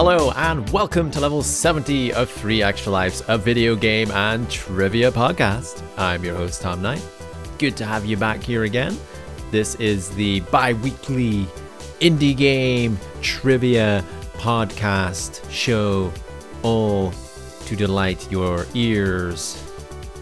Hello 0.00 0.30
and 0.36 0.70
welcome 0.70 1.10
to 1.10 1.18
level 1.18 1.42
70 1.42 2.12
of 2.12 2.30
3 2.30 2.62
Extra 2.62 2.92
Lives, 2.92 3.20
a 3.26 3.36
video 3.36 3.74
game 3.74 4.08
and 4.12 4.48
trivia 4.48 5.10
podcast. 5.10 5.82
I'm 5.96 6.22
your 6.22 6.36
host, 6.36 6.62
Tom 6.62 6.80
Knight. 6.80 7.04
Good 7.58 7.76
to 7.78 7.84
have 7.84 8.04
you 8.06 8.16
back 8.16 8.40
here 8.40 8.62
again. 8.62 8.96
This 9.50 9.74
is 9.74 10.10
the 10.10 10.38
bi 10.52 10.74
weekly 10.74 11.48
indie 11.98 12.36
game 12.36 12.96
trivia 13.22 14.04
podcast 14.34 15.42
show, 15.50 16.12
all 16.62 17.12
to 17.66 17.74
delight 17.74 18.30
your 18.30 18.66
ears. 18.74 19.60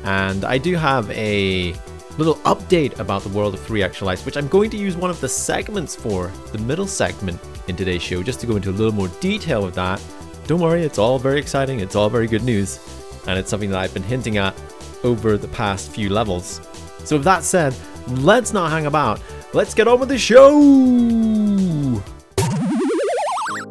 And 0.04 0.46
I 0.46 0.56
do 0.56 0.74
have 0.76 1.10
a 1.10 1.74
little 2.16 2.36
update 2.46 2.98
about 2.98 3.24
the 3.24 3.28
world 3.28 3.52
of 3.52 3.60
3 3.60 3.82
Extra 3.82 4.06
Lives, 4.06 4.24
which 4.24 4.38
I'm 4.38 4.48
going 4.48 4.70
to 4.70 4.78
use 4.78 4.96
one 4.96 5.10
of 5.10 5.20
the 5.20 5.28
segments 5.28 5.94
for, 5.94 6.32
the 6.52 6.58
middle 6.60 6.86
segment 6.86 7.38
in 7.68 7.76
today's 7.76 8.02
show, 8.02 8.22
just 8.22 8.40
to 8.40 8.46
go 8.46 8.56
into 8.56 8.70
a 8.70 8.72
little 8.72 8.92
more 8.92 9.08
detail 9.20 9.64
with 9.64 9.74
that. 9.74 10.02
Don't 10.46 10.60
worry, 10.60 10.82
it's 10.82 10.98
all 10.98 11.18
very 11.18 11.40
exciting, 11.40 11.80
it's 11.80 11.96
all 11.96 12.08
very 12.08 12.26
good 12.26 12.44
news, 12.44 12.78
and 13.26 13.38
it's 13.38 13.50
something 13.50 13.70
that 13.70 13.80
I've 13.80 13.94
been 13.94 14.02
hinting 14.02 14.36
at 14.36 14.54
over 15.02 15.36
the 15.36 15.48
past 15.48 15.90
few 15.90 16.08
levels. 16.08 16.60
So, 17.04 17.16
with 17.16 17.24
that 17.24 17.42
said, 17.44 17.74
let's 18.08 18.52
not 18.52 18.70
hang 18.70 18.86
about, 18.86 19.20
let's 19.52 19.74
get 19.74 19.88
on 19.88 20.00
with 20.00 20.08
the 20.08 20.18
show! 20.18 22.02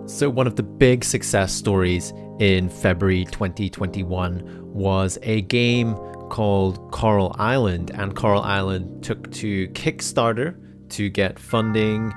So, 0.07 0.29
one 0.29 0.47
of 0.47 0.55
the 0.55 0.63
big 0.63 1.03
success 1.03 1.53
stories 1.53 2.13
in 2.39 2.69
February 2.69 3.25
2021 3.25 4.73
was 4.73 5.17
a 5.23 5.41
game 5.41 5.95
called 6.29 6.91
Coral 6.91 7.35
Island, 7.37 7.91
and 7.93 8.15
Coral 8.15 8.41
Island 8.41 9.03
took 9.03 9.31
to 9.33 9.67
Kickstarter 9.69 10.55
to 10.89 11.09
get 11.09 11.39
funding 11.39 12.13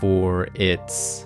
for 0.00 0.48
its 0.54 1.24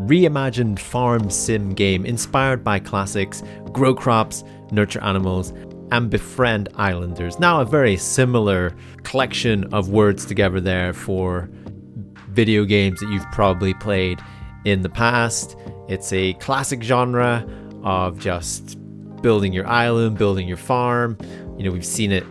reimagined 0.00 0.78
farm 0.78 1.28
sim 1.30 1.74
game 1.74 2.06
inspired 2.06 2.62
by 2.62 2.78
classics 2.78 3.42
Grow 3.72 3.94
Crops, 3.94 4.44
Nurture 4.70 5.02
Animals, 5.02 5.52
and 5.90 6.10
Befriend 6.10 6.68
Islanders. 6.76 7.38
Now, 7.38 7.60
a 7.60 7.64
very 7.64 7.96
similar 7.96 8.74
collection 9.02 9.72
of 9.72 9.88
words 9.88 10.24
together 10.26 10.60
there 10.60 10.92
for 10.92 11.48
video 12.30 12.64
games 12.64 13.00
that 13.00 13.08
you've 13.08 13.30
probably 13.32 13.74
played 13.74 14.20
in 14.64 14.82
the 14.82 14.88
past. 14.88 15.56
It's 15.88 16.12
a 16.12 16.34
classic 16.34 16.82
genre 16.82 17.46
of 17.82 18.18
just 18.18 18.76
building 19.22 19.52
your 19.52 19.66
island, 19.66 20.18
building 20.18 20.46
your 20.46 20.56
farm. 20.56 21.16
You 21.56 21.64
know, 21.64 21.70
we've 21.70 21.84
seen 21.86 22.12
it 22.12 22.24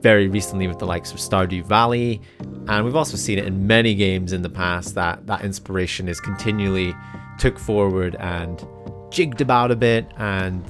very 0.00 0.28
recently 0.28 0.68
with 0.68 0.78
the 0.78 0.86
likes 0.86 1.12
of 1.12 1.18
Stardew 1.18 1.64
Valley, 1.64 2.20
and 2.68 2.84
we've 2.84 2.96
also 2.96 3.16
seen 3.16 3.38
it 3.38 3.46
in 3.46 3.66
many 3.66 3.94
games 3.94 4.32
in 4.32 4.42
the 4.42 4.50
past 4.50 4.94
that 4.94 5.26
that 5.26 5.44
inspiration 5.44 6.08
is 6.08 6.20
continually 6.20 6.94
took 7.38 7.58
forward 7.58 8.16
and 8.16 8.66
jigged 9.10 9.40
about 9.40 9.70
a 9.70 9.76
bit 9.76 10.10
and 10.18 10.64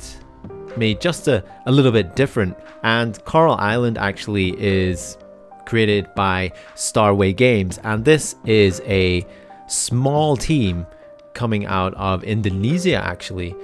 made 0.77 1.01
just 1.01 1.29
a, 1.29 1.45
a 1.67 1.73
little 1.73 1.93
bit 1.93 2.15
different. 2.15 2.57
And 2.83 3.23
Coral 3.25 3.57
Island 3.57 3.99
actually 3.99 4.55
is 4.61 5.19
created 5.67 6.09
by 6.15 6.53
Stairway 6.75 7.33
Games, 7.33 7.79
and 7.85 8.05
this 8.05 8.37
is 8.45 8.81
a 8.87 9.27
small 9.67 10.37
team 10.37 10.87
coming 11.35 11.67
out 11.67 11.95
of 11.95 12.25
Indonesia 12.25 12.97
actually. 12.97 13.55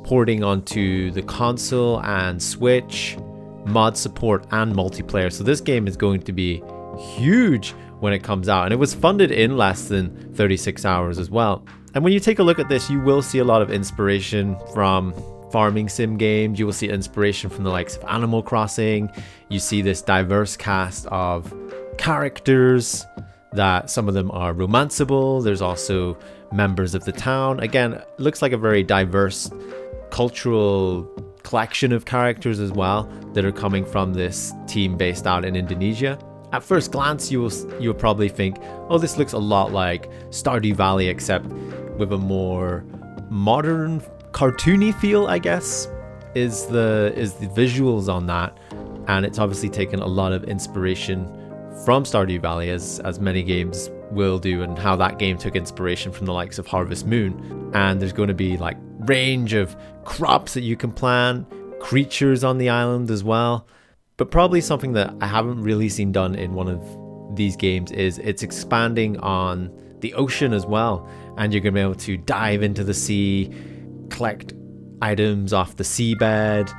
porting 0.04 0.44
onto 0.44 1.12
the 1.12 1.22
console 1.22 2.02
and 2.02 2.42
Switch, 2.42 3.18
mod 3.66 3.98
support, 3.98 4.46
and 4.52 4.74
multiplayer. 4.74 5.32
So, 5.32 5.44
this 5.44 5.62
game 5.62 5.88
is 5.88 5.98
going 5.98 6.22
to 6.24 6.32
be 6.32 6.64
huge 6.98 7.72
when 8.00 8.14
it 8.14 8.24
comes 8.24 8.48
out, 8.48 8.64
and 8.66 8.74
it 8.74 8.78
was 8.78 8.94
funded 8.94 9.32
in 9.32 9.58
less 9.58 9.88
than 9.88 10.34
36 10.34 10.86
hours 10.86 11.20
as 11.20 11.30
well. 11.30 11.66
And 11.96 12.04
when 12.04 12.14
you 12.14 12.20
take 12.20 12.40
a 12.40 12.44
look 12.44 12.60
at 12.60 12.70
this, 12.70 12.90
you 12.90 13.00
will 13.00 13.22
see 13.22 13.40
a 13.40 13.44
lot 13.44 13.62
of 13.62 13.72
inspiration 13.72 14.56
from 14.74 15.14
farming 15.52 15.90
sim 15.90 16.18
games. 16.18 16.60
You 16.60 16.66
will 16.66 16.74
see 16.74 16.90
inspiration 16.90 17.50
from 17.50 17.64
the 17.64 17.72
likes 17.72 17.98
of 17.98 18.04
Animal 18.08 18.44
Crossing. 18.44 19.10
You 19.50 19.60
see 19.60 19.82
this 19.82 20.02
diverse 20.02 20.56
cast 20.56 21.08
of 21.08 21.54
characters 21.98 23.06
that 23.54 23.90
some 23.90 24.08
of 24.08 24.14
them 24.14 24.30
are 24.32 24.54
romanceable. 24.54 25.44
There's 25.44 25.62
also 25.62 26.18
members 26.52 26.94
of 26.94 27.04
the 27.06 27.12
town. 27.12 27.60
Again, 27.60 28.02
looks 28.18 28.42
like 28.42 28.52
a 28.52 28.58
very 28.58 28.84
diverse 28.84 29.50
cultural 30.12 31.04
collection 31.44 31.92
of 31.92 32.06
characters 32.06 32.60
as 32.60 32.72
well 32.72 33.10
that 33.34 33.44
are 33.46 33.52
coming 33.52 33.86
from 33.86 34.14
this 34.14 34.54
team 34.68 34.98
based 34.98 35.26
out 35.26 35.46
in 35.46 35.56
Indonesia. 35.56 36.20
At 36.52 36.64
first 36.64 36.92
glance, 36.92 37.32
you 37.32 37.42
will 37.42 37.52
you'll 37.80 37.94
probably 37.94 38.30
think, 38.30 38.58
"Oh, 38.90 38.98
this 38.98 39.18
looks 39.18 39.34
a 39.34 39.38
lot 39.38 39.72
like 39.72 40.10
Stardew 40.32 40.76
Valley, 40.76 41.08
except 41.08 41.46
with 42.00 42.12
a 42.12 42.18
more 42.18 42.84
modern, 43.30 44.02
cartoony 44.32 44.94
feel." 44.96 45.28
I 45.28 45.38
guess 45.38 45.88
is 46.36 46.66
the 46.68 47.14
is 47.16 47.34
the 47.34 47.48
visuals 47.48 48.12
on 48.12 48.26
that, 48.28 48.58
and 49.08 49.26
it's 49.26 49.38
obviously 49.40 49.70
taken 49.70 50.00
a 50.00 50.08
lot 50.08 50.32
of 50.32 50.44
inspiration 50.46 51.28
from 51.86 52.04
Stardew 52.04 52.42
Valley, 52.42 52.70
as 52.72 53.00
as 53.06 53.20
many 53.20 53.44
games 53.44 53.90
will 54.12 54.40
do, 54.40 54.64
and 54.64 54.78
how 54.78 54.96
that 54.96 55.20
game 55.20 55.38
took 55.38 55.56
inspiration 55.56 56.12
from 56.12 56.26
the 56.26 56.34
likes 56.34 56.58
of 56.60 56.68
Harvest 56.68 57.06
Moon. 57.06 57.72
And 57.74 58.02
there's 58.02 58.14
going 58.14 58.28
to 58.30 58.34
be 58.34 58.58
like 58.58 58.78
range 59.00 59.54
of 59.54 59.76
crops 60.04 60.54
that 60.56 60.62
you 60.62 60.76
can 60.76 60.92
plant, 60.92 61.48
creatures 61.80 62.44
on 62.44 62.58
the 62.58 62.70
island 62.70 63.12
as 63.12 63.24
well. 63.24 63.68
But 64.18 64.32
probably 64.32 64.60
something 64.62 64.94
that 64.94 65.14
I 65.22 65.28
haven't 65.28 65.62
really 65.62 65.88
seen 65.88 66.12
done 66.12 66.36
in 66.36 66.54
one 66.54 66.68
of 66.68 66.82
these 67.36 67.56
games 67.56 67.92
is 67.92 68.18
it's 68.20 68.44
expanding 68.44 69.18
on 69.20 69.72
the 70.02 70.14
ocean 70.16 70.54
as 70.54 70.66
well. 70.66 71.08
And 71.38 71.54
you're 71.54 71.62
going 71.62 71.74
to 71.74 71.78
be 71.78 71.82
able 71.82 71.96
to 71.96 72.18
dive 72.18 72.64
into 72.64 72.84
the 72.84 72.94
sea, 72.94 73.52
collect 74.10 74.54
items 75.02 75.54
off 75.54 75.78
the 75.78 75.84
seabed, 75.84 76.74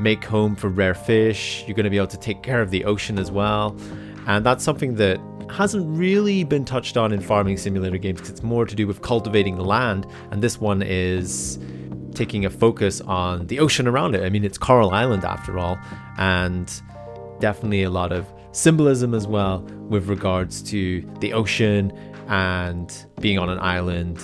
make 0.00 0.24
home 0.24 0.56
for 0.56 0.68
rare 0.68 0.94
fish. 0.94 1.64
You're 1.66 1.74
going 1.74 1.84
to 1.84 1.90
be 1.90 1.96
able 1.96 2.06
to 2.08 2.18
take 2.18 2.42
care 2.42 2.62
of 2.62 2.70
the 2.70 2.84
ocean 2.84 3.18
as 3.18 3.30
well. 3.30 3.78
And 4.26 4.44
that's 4.44 4.64
something 4.64 4.94
that 4.96 5.20
hasn't 5.50 5.86
really 5.96 6.44
been 6.44 6.64
touched 6.64 6.96
on 6.96 7.12
in 7.12 7.20
farming 7.20 7.56
simulator 7.56 7.98
games 7.98 8.20
because 8.20 8.30
it's 8.30 8.42
more 8.42 8.64
to 8.64 8.74
do 8.74 8.86
with 8.86 9.02
cultivating 9.02 9.56
the 9.56 9.64
land. 9.64 10.06
And 10.30 10.42
this 10.42 10.60
one 10.60 10.82
is 10.82 11.58
taking 12.14 12.44
a 12.44 12.50
focus 12.50 13.00
on 13.02 13.46
the 13.46 13.60
ocean 13.60 13.86
around 13.86 14.14
it. 14.14 14.24
I 14.24 14.30
mean, 14.30 14.44
it's 14.44 14.58
Coral 14.58 14.90
Island 14.90 15.24
after 15.24 15.58
all, 15.58 15.78
and 16.18 16.66
definitely 17.40 17.82
a 17.82 17.90
lot 17.90 18.10
of 18.10 18.26
symbolism 18.52 19.14
as 19.14 19.26
well 19.26 19.60
with 19.88 20.08
regards 20.08 20.62
to 20.62 21.02
the 21.20 21.32
ocean 21.34 21.92
and 22.28 23.06
being 23.20 23.38
on 23.38 23.48
an 23.48 23.58
island. 23.60 24.20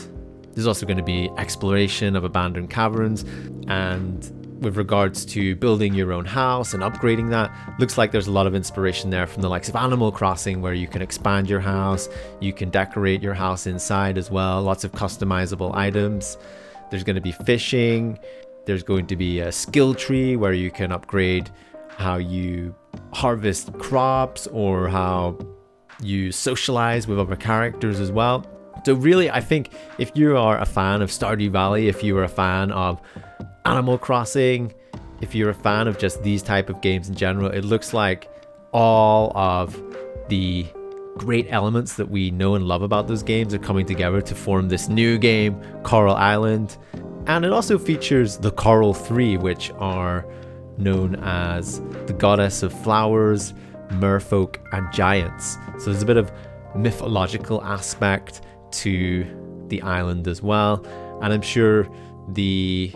There's 0.54 0.66
also 0.66 0.86
going 0.86 0.98
to 0.98 1.04
be 1.04 1.30
exploration 1.38 2.14
of 2.16 2.24
abandoned 2.24 2.70
caverns 2.70 3.24
and 3.68 4.30
with 4.62 4.76
regards 4.76 5.24
to 5.24 5.56
building 5.56 5.92
your 5.92 6.12
own 6.12 6.24
house 6.24 6.72
and 6.72 6.84
upgrading 6.84 7.30
that, 7.30 7.52
looks 7.80 7.98
like 7.98 8.12
there's 8.12 8.28
a 8.28 8.32
lot 8.32 8.46
of 8.46 8.54
inspiration 8.54 9.10
there 9.10 9.26
from 9.26 9.42
the 9.42 9.48
likes 9.48 9.68
of 9.68 9.74
Animal 9.74 10.12
Crossing, 10.12 10.62
where 10.62 10.72
you 10.72 10.86
can 10.86 11.02
expand 11.02 11.50
your 11.50 11.58
house, 11.58 12.08
you 12.40 12.52
can 12.52 12.70
decorate 12.70 13.22
your 13.22 13.34
house 13.34 13.66
inside 13.66 14.16
as 14.16 14.30
well, 14.30 14.62
lots 14.62 14.84
of 14.84 14.92
customizable 14.92 15.74
items. 15.74 16.38
There's 16.90 17.02
going 17.02 17.16
to 17.16 17.22
be 17.22 17.32
fishing, 17.32 18.18
there's 18.64 18.84
going 18.84 19.08
to 19.08 19.16
be 19.16 19.40
a 19.40 19.50
skill 19.50 19.94
tree 19.94 20.36
where 20.36 20.52
you 20.52 20.70
can 20.70 20.92
upgrade 20.92 21.50
how 21.88 22.16
you 22.16 22.74
harvest 23.12 23.72
crops 23.78 24.46
or 24.46 24.88
how 24.88 25.36
you 26.02 26.32
socialize 26.32 27.06
with 27.06 27.18
other 27.18 27.36
characters 27.36 28.00
as 28.00 28.10
well. 28.10 28.46
So, 28.84 28.94
really, 28.94 29.30
I 29.30 29.40
think 29.40 29.70
if 29.98 30.10
you 30.14 30.36
are 30.36 30.58
a 30.58 30.66
fan 30.66 31.02
of 31.02 31.10
Stardew 31.10 31.50
Valley, 31.50 31.88
if 31.88 32.02
you 32.02 32.16
are 32.18 32.24
a 32.24 32.28
fan 32.28 32.72
of 32.72 33.00
Animal 33.64 33.98
Crossing, 33.98 34.74
if 35.20 35.34
you're 35.34 35.50
a 35.50 35.54
fan 35.54 35.86
of 35.86 35.98
just 35.98 36.22
these 36.22 36.42
type 36.42 36.68
of 36.68 36.80
games 36.80 37.08
in 37.08 37.14
general, 37.14 37.50
it 37.50 37.64
looks 37.64 37.94
like 37.94 38.28
all 38.72 39.36
of 39.36 39.80
the 40.28 40.66
great 41.16 41.46
elements 41.50 41.94
that 41.94 42.10
we 42.10 42.30
know 42.30 42.54
and 42.54 42.66
love 42.66 42.82
about 42.82 43.06
those 43.06 43.22
games 43.22 43.54
are 43.54 43.58
coming 43.58 43.86
together 43.86 44.20
to 44.22 44.34
form 44.34 44.68
this 44.68 44.88
new 44.88 45.18
game, 45.18 45.60
Coral 45.82 46.16
Island. 46.16 46.76
And 47.26 47.44
it 47.44 47.52
also 47.52 47.78
features 47.78 48.38
the 48.38 48.50
Coral 48.50 48.94
Three, 48.94 49.36
which 49.36 49.70
are 49.78 50.26
known 50.78 51.16
as 51.16 51.80
the 52.06 52.14
goddess 52.18 52.62
of 52.62 52.72
flowers, 52.72 53.54
merfolk, 53.92 54.56
and 54.72 54.90
giants. 54.92 55.56
So 55.78 55.86
there's 55.86 56.02
a 56.02 56.06
bit 56.06 56.16
of 56.16 56.32
mythological 56.74 57.62
aspect 57.62 58.42
to 58.72 59.26
the 59.68 59.82
island 59.82 60.28
as 60.28 60.42
well. 60.42 60.84
And 61.22 61.32
I'm 61.32 61.42
sure 61.42 61.88
the 62.28 62.92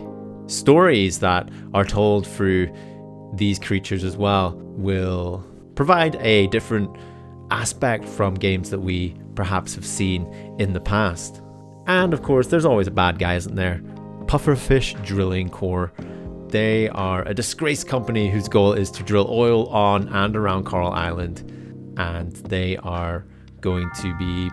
stories 0.47 1.19
that 1.19 1.49
are 1.73 1.85
told 1.85 2.25
through 2.25 2.73
these 3.33 3.59
creatures 3.59 4.03
as 4.03 4.17
well 4.17 4.53
will 4.55 5.45
provide 5.75 6.15
a 6.17 6.47
different 6.47 6.89
aspect 7.51 8.05
from 8.05 8.33
games 8.33 8.69
that 8.69 8.79
we 8.79 9.15
perhaps 9.35 9.75
have 9.75 9.85
seen 9.85 10.25
in 10.59 10.73
the 10.73 10.79
past. 10.79 11.41
And 11.85 12.13
of 12.13 12.23
course, 12.23 12.47
there's 12.47 12.65
always 12.65 12.87
a 12.87 12.91
bad 12.91 13.19
guy, 13.19 13.35
isn't 13.35 13.55
there? 13.55 13.81
Pufferfish 14.25 15.01
Drilling 15.05 15.49
Corp. 15.49 15.97
They 16.49 16.87
are 16.89 17.23
a 17.27 17.33
disgraced 17.33 17.87
company 17.87 18.29
whose 18.29 18.47
goal 18.47 18.73
is 18.73 18.89
to 18.91 19.03
drill 19.03 19.27
oil 19.29 19.67
on 19.67 20.07
and 20.07 20.35
around 20.35 20.65
Coral 20.65 20.91
Island, 20.91 21.39
and 21.97 22.31
they 22.37 22.77
are 22.77 23.25
going 23.59 23.89
to 24.01 24.17
be 24.17 24.49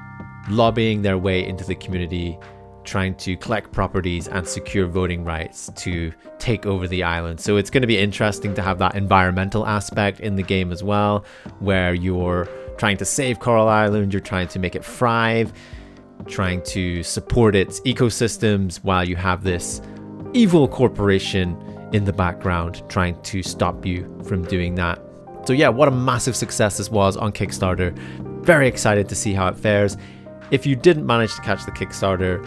lobbying 0.50 1.02
their 1.02 1.18
way 1.18 1.46
into 1.46 1.64
the 1.64 1.74
community, 1.76 2.38
trying 2.82 3.14
to 3.14 3.36
collect 3.36 3.72
properties 3.72 4.26
and 4.28 4.46
secure 4.46 4.86
voting 4.86 5.24
rights 5.24 5.70
to 5.76 6.12
take 6.38 6.66
over 6.66 6.88
the 6.88 7.02
island. 7.02 7.40
So 7.40 7.56
it's 7.56 7.70
going 7.70 7.82
to 7.82 7.86
be 7.86 7.98
interesting 7.98 8.54
to 8.54 8.62
have 8.62 8.78
that 8.80 8.96
environmental 8.96 9.66
aspect 9.66 10.20
in 10.20 10.34
the 10.34 10.42
game 10.42 10.72
as 10.72 10.82
well, 10.82 11.24
where 11.60 11.94
you're 11.94 12.48
trying 12.76 12.96
to 12.96 13.04
save 13.04 13.38
Coral 13.38 13.68
Island, 13.68 14.12
you're 14.12 14.20
trying 14.20 14.48
to 14.48 14.58
make 14.58 14.74
it 14.74 14.84
thrive, 14.84 15.52
trying 16.26 16.62
to 16.64 17.02
support 17.04 17.54
its 17.54 17.80
ecosystems 17.82 18.78
while 18.78 19.08
you 19.08 19.14
have 19.14 19.44
this 19.44 19.80
evil 20.32 20.66
corporation 20.66 21.56
in 21.94 22.04
the 22.04 22.12
background 22.12 22.82
trying 22.88 23.20
to 23.22 23.40
stop 23.40 23.86
you 23.86 24.20
from 24.26 24.42
doing 24.42 24.74
that. 24.74 25.00
So, 25.46 25.52
yeah, 25.52 25.68
what 25.68 25.86
a 25.86 25.92
massive 25.92 26.34
success 26.34 26.78
this 26.78 26.90
was 26.90 27.16
on 27.16 27.32
Kickstarter. 27.32 27.96
Very 28.42 28.66
excited 28.66 29.08
to 29.10 29.14
see 29.14 29.32
how 29.32 29.46
it 29.46 29.56
fares. 29.56 29.96
If 30.50 30.66
you 30.66 30.74
didn't 30.74 31.06
manage 31.06 31.34
to 31.36 31.40
catch 31.42 31.64
the 31.64 31.70
Kickstarter, 31.70 32.44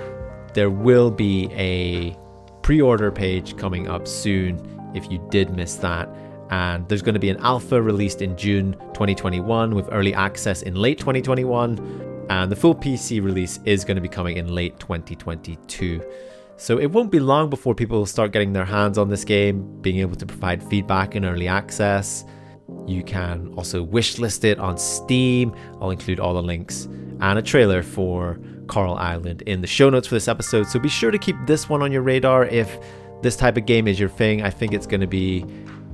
there 0.53 0.69
will 0.69 1.09
be 1.09 1.49
a 1.53 2.17
pre 2.61 2.81
order 2.81 3.09
page 3.09 3.55
coming 3.55 3.87
up 3.87 4.05
soon 4.05 4.59
if 4.93 5.09
you 5.09 5.25
did 5.31 5.55
miss 5.55 5.75
that. 5.75 6.09
And 6.49 6.87
there's 6.89 7.01
going 7.01 7.13
to 7.13 7.19
be 7.19 7.29
an 7.29 7.37
alpha 7.37 7.81
released 7.81 8.21
in 8.21 8.35
June 8.35 8.73
2021 8.93 9.73
with 9.75 9.87
early 9.93 10.13
access 10.13 10.61
in 10.61 10.75
late 10.75 10.99
2021. 10.99 12.25
And 12.29 12.51
the 12.51 12.55
full 12.57 12.75
PC 12.75 13.23
release 13.23 13.61
is 13.63 13.85
going 13.85 13.95
to 13.95 14.01
be 14.01 14.09
coming 14.09 14.35
in 14.35 14.53
late 14.53 14.77
2022. 14.79 16.01
So 16.59 16.79
it 16.79 16.87
won't 16.87 17.11
be 17.11 17.19
long 17.19 17.51
before 17.51 17.75
people 17.75 18.05
start 18.07 18.31
getting 18.31 18.51
their 18.51 18.65
hands 18.65 18.97
on 18.97 19.09
this 19.09 19.23
game, 19.23 19.79
being 19.81 19.99
able 19.99 20.15
to 20.15 20.25
provide 20.25 20.63
feedback 20.63 21.15
in 21.15 21.23
early 21.23 21.47
access. 21.47 22.25
You 22.87 23.03
can 23.03 23.53
also 23.55 23.85
wishlist 23.85 24.43
it 24.43 24.57
on 24.57 24.77
Steam. 24.77 25.55
I'll 25.79 25.91
include 25.91 26.19
all 26.19 26.33
the 26.33 26.41
links 26.41 26.85
and 27.21 27.37
a 27.37 27.43
trailer 27.43 27.83
for 27.83 28.39
Coral 28.67 28.95
Island 28.95 29.43
in 29.43 29.61
the 29.61 29.67
show 29.67 29.91
notes 29.91 30.07
for 30.07 30.15
this 30.15 30.27
episode. 30.27 30.67
So 30.67 30.79
be 30.79 30.89
sure 30.89 31.11
to 31.11 31.19
keep 31.19 31.35
this 31.45 31.69
one 31.69 31.83
on 31.83 31.91
your 31.91 32.01
radar 32.01 32.45
if 32.45 32.79
this 33.21 33.35
type 33.35 33.55
of 33.55 33.67
game 33.67 33.87
is 33.87 33.99
your 33.99 34.09
thing. 34.09 34.41
I 34.41 34.49
think 34.49 34.73
it's 34.73 34.87
going 34.87 35.01
to 35.01 35.07
be 35.07 35.45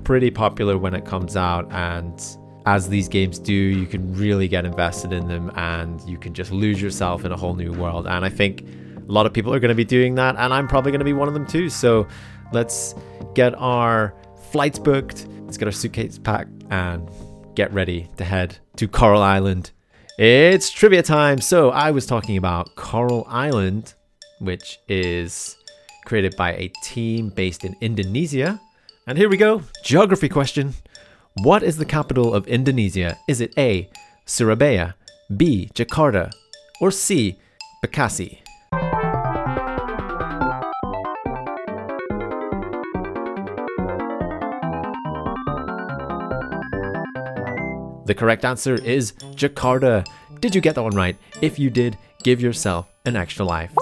pretty 0.06 0.32
popular 0.32 0.78
when 0.78 0.94
it 0.94 1.06
comes 1.06 1.36
out 1.36 1.70
and 1.72 2.22
as 2.66 2.88
these 2.88 3.10
games 3.10 3.38
do, 3.38 3.54
you 3.54 3.86
can 3.86 4.14
really 4.16 4.48
get 4.48 4.66
invested 4.66 5.12
in 5.12 5.28
them 5.28 5.52
and 5.56 6.02
you 6.08 6.18
can 6.18 6.34
just 6.34 6.52
lose 6.52 6.82
yourself 6.82 7.26
in 7.26 7.34
a 7.34 7.38
whole 7.38 7.56
new 7.56 7.74
world. 7.74 8.08
And 8.08 8.24
I 8.24 8.30
think 8.30 8.66
a 9.08 9.12
lot 9.12 9.26
of 9.26 9.34
people 9.34 9.54
are 9.54 9.60
going 9.60 9.70
to 9.70 9.76
be 9.76 9.86
doing 9.86 10.16
that, 10.16 10.36
and 10.38 10.54
I'm 10.54 10.68
probably 10.68 10.92
going 10.92 11.00
to 11.00 11.06
be 11.06 11.14
one 11.14 11.28
of 11.28 11.34
them 11.34 11.46
too. 11.46 11.70
So 11.70 12.08
let's 12.52 12.96
get 13.34 13.54
our 13.56 14.14
flights 14.52 14.80
booked, 14.80 15.28
let's 15.42 15.58
get 15.58 15.68
our 15.68 15.72
suitcase 15.72 16.18
packed, 16.18 16.52
and 16.70 17.10
get 17.56 17.72
ready 17.74 18.10
to 18.18 18.24
head 18.24 18.58
to 18.78 18.88
Coral 18.88 19.22
Island. 19.22 19.72
It's 20.18 20.70
trivia 20.70 21.04
time. 21.04 21.42
So 21.42 21.72
I 21.72 21.92
was 21.92 22.06
talking 22.06 22.38
about 22.38 22.76
Coral 22.76 23.26
Island, 23.28 23.94
which 24.40 24.80
is 24.88 25.58
created 26.06 26.36
by 26.38 26.54
a 26.54 26.72
team 26.84 27.30
based 27.30 27.64
in 27.64 27.76
Indonesia 27.82 28.60
and 29.06 29.18
here 29.18 29.28
we 29.28 29.36
go. 29.36 29.64
Geography 29.84 30.30
question. 30.30 30.74
What 31.42 31.62
is 31.62 31.76
the 31.76 31.86
capital 31.86 32.34
of 32.34 32.48
Indonesia? 32.48 33.18
Is 33.28 33.42
it 33.42 33.54
A. 33.58 33.90
Surabaya, 34.26 34.96
B. 35.36 35.70
Jakarta, 35.74 36.32
or 36.80 36.90
C. 36.90 37.38
Bekasi? 37.84 38.43
The 48.06 48.14
correct 48.14 48.44
answer 48.44 48.76
is 48.76 49.14
Jakarta. 49.36 50.06
Did 50.40 50.54
you 50.54 50.62
get 50.62 50.76
that 50.76 50.84
one 50.84 50.96
right? 50.96 51.16
If 51.42 51.58
you 51.58 51.70
did, 51.70 51.98
give 52.24 52.42
yourself 52.42 52.92
an 53.06 53.16
extra 53.16 53.46
life. 53.46 53.74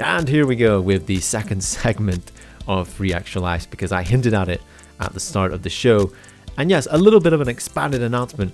And 0.00 0.28
here 0.28 0.46
we 0.46 0.56
go 0.56 0.80
with 0.80 1.06
the 1.06 1.20
second 1.20 1.62
segment 1.64 2.32
of 2.66 2.88
Free 2.88 3.12
Extra 3.12 3.40
Lives 3.40 3.66
because 3.66 3.92
I 3.92 4.02
hinted 4.02 4.34
at 4.34 4.48
it 4.48 4.62
at 4.98 5.12
the 5.12 5.20
start 5.20 5.52
of 5.52 5.62
the 5.62 5.70
show. 5.70 6.12
And 6.56 6.70
yes, 6.70 6.88
a 6.90 6.98
little 6.98 7.20
bit 7.20 7.32
of 7.32 7.40
an 7.40 7.48
expanded 7.48 8.02
announcement 8.02 8.52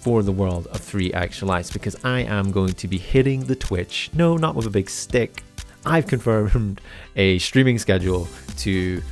for 0.00 0.22
the 0.22 0.32
world 0.32 0.66
of 0.68 0.80
Free 0.80 1.10
3 1.10 1.14
Extra 1.14 1.46
Lives 1.46 1.70
because 1.70 1.96
I 2.04 2.20
am 2.20 2.50
going 2.50 2.72
to 2.72 2.88
be 2.88 2.98
hitting 2.98 3.44
the 3.44 3.56
Twitch. 3.56 4.10
No, 4.14 4.36
not 4.36 4.54
with 4.54 4.66
a 4.66 4.70
big 4.70 4.90
stick. 4.90 5.42
I've 5.86 6.06
confirmed 6.14 6.80
a 7.14 7.38
streaming 7.38 7.78
schedule 7.78 8.26
to 8.58 9.02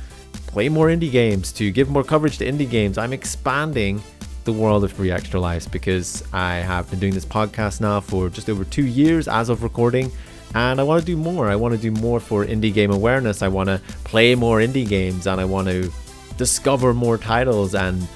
play 0.47 0.69
more 0.69 0.87
indie 0.87 1.11
games, 1.11 1.51
to 1.53 1.71
give 1.71 1.89
more 1.89 2.03
coverage 2.03 2.37
to 2.39 2.45
indie 2.45 2.69
games. 2.69 2.97
I'm 2.97 3.13
expanding 3.13 4.01
the 4.47 4.53
world 4.53 4.81
of 4.85 4.93
3 4.93 5.13
lives 5.33 5.67
because 5.67 6.23
I 6.31 6.55
have 6.55 6.89
been 6.89 6.99
doing 6.99 7.13
this 7.13 7.25
podcast 7.25 7.81
now 7.81 7.99
for 7.99 8.29
just 8.29 8.49
over 8.49 8.63
two 8.63 8.85
years 8.85 9.27
as 9.27 9.49
of 9.49 9.61
recording 9.61 10.09
and 10.55 10.79
I 10.79 10.83
want 10.83 11.01
to 11.01 11.05
do 11.05 11.17
more. 11.17 11.49
I 11.49 11.57
want 11.57 11.75
to 11.75 11.77
do 11.77 11.91
more 11.91 12.21
for 12.21 12.45
indie 12.45 12.73
game 12.73 12.89
awareness. 12.89 13.41
I 13.41 13.49
want 13.49 13.67
to 13.67 13.81
play 14.05 14.35
more 14.35 14.59
indie 14.59 14.87
games 14.87 15.27
and 15.27 15.41
I 15.41 15.43
want 15.43 15.67
to 15.67 15.91
discover 16.37 16.93
more 16.93 17.17
titles 17.17 17.75
and 17.75 18.07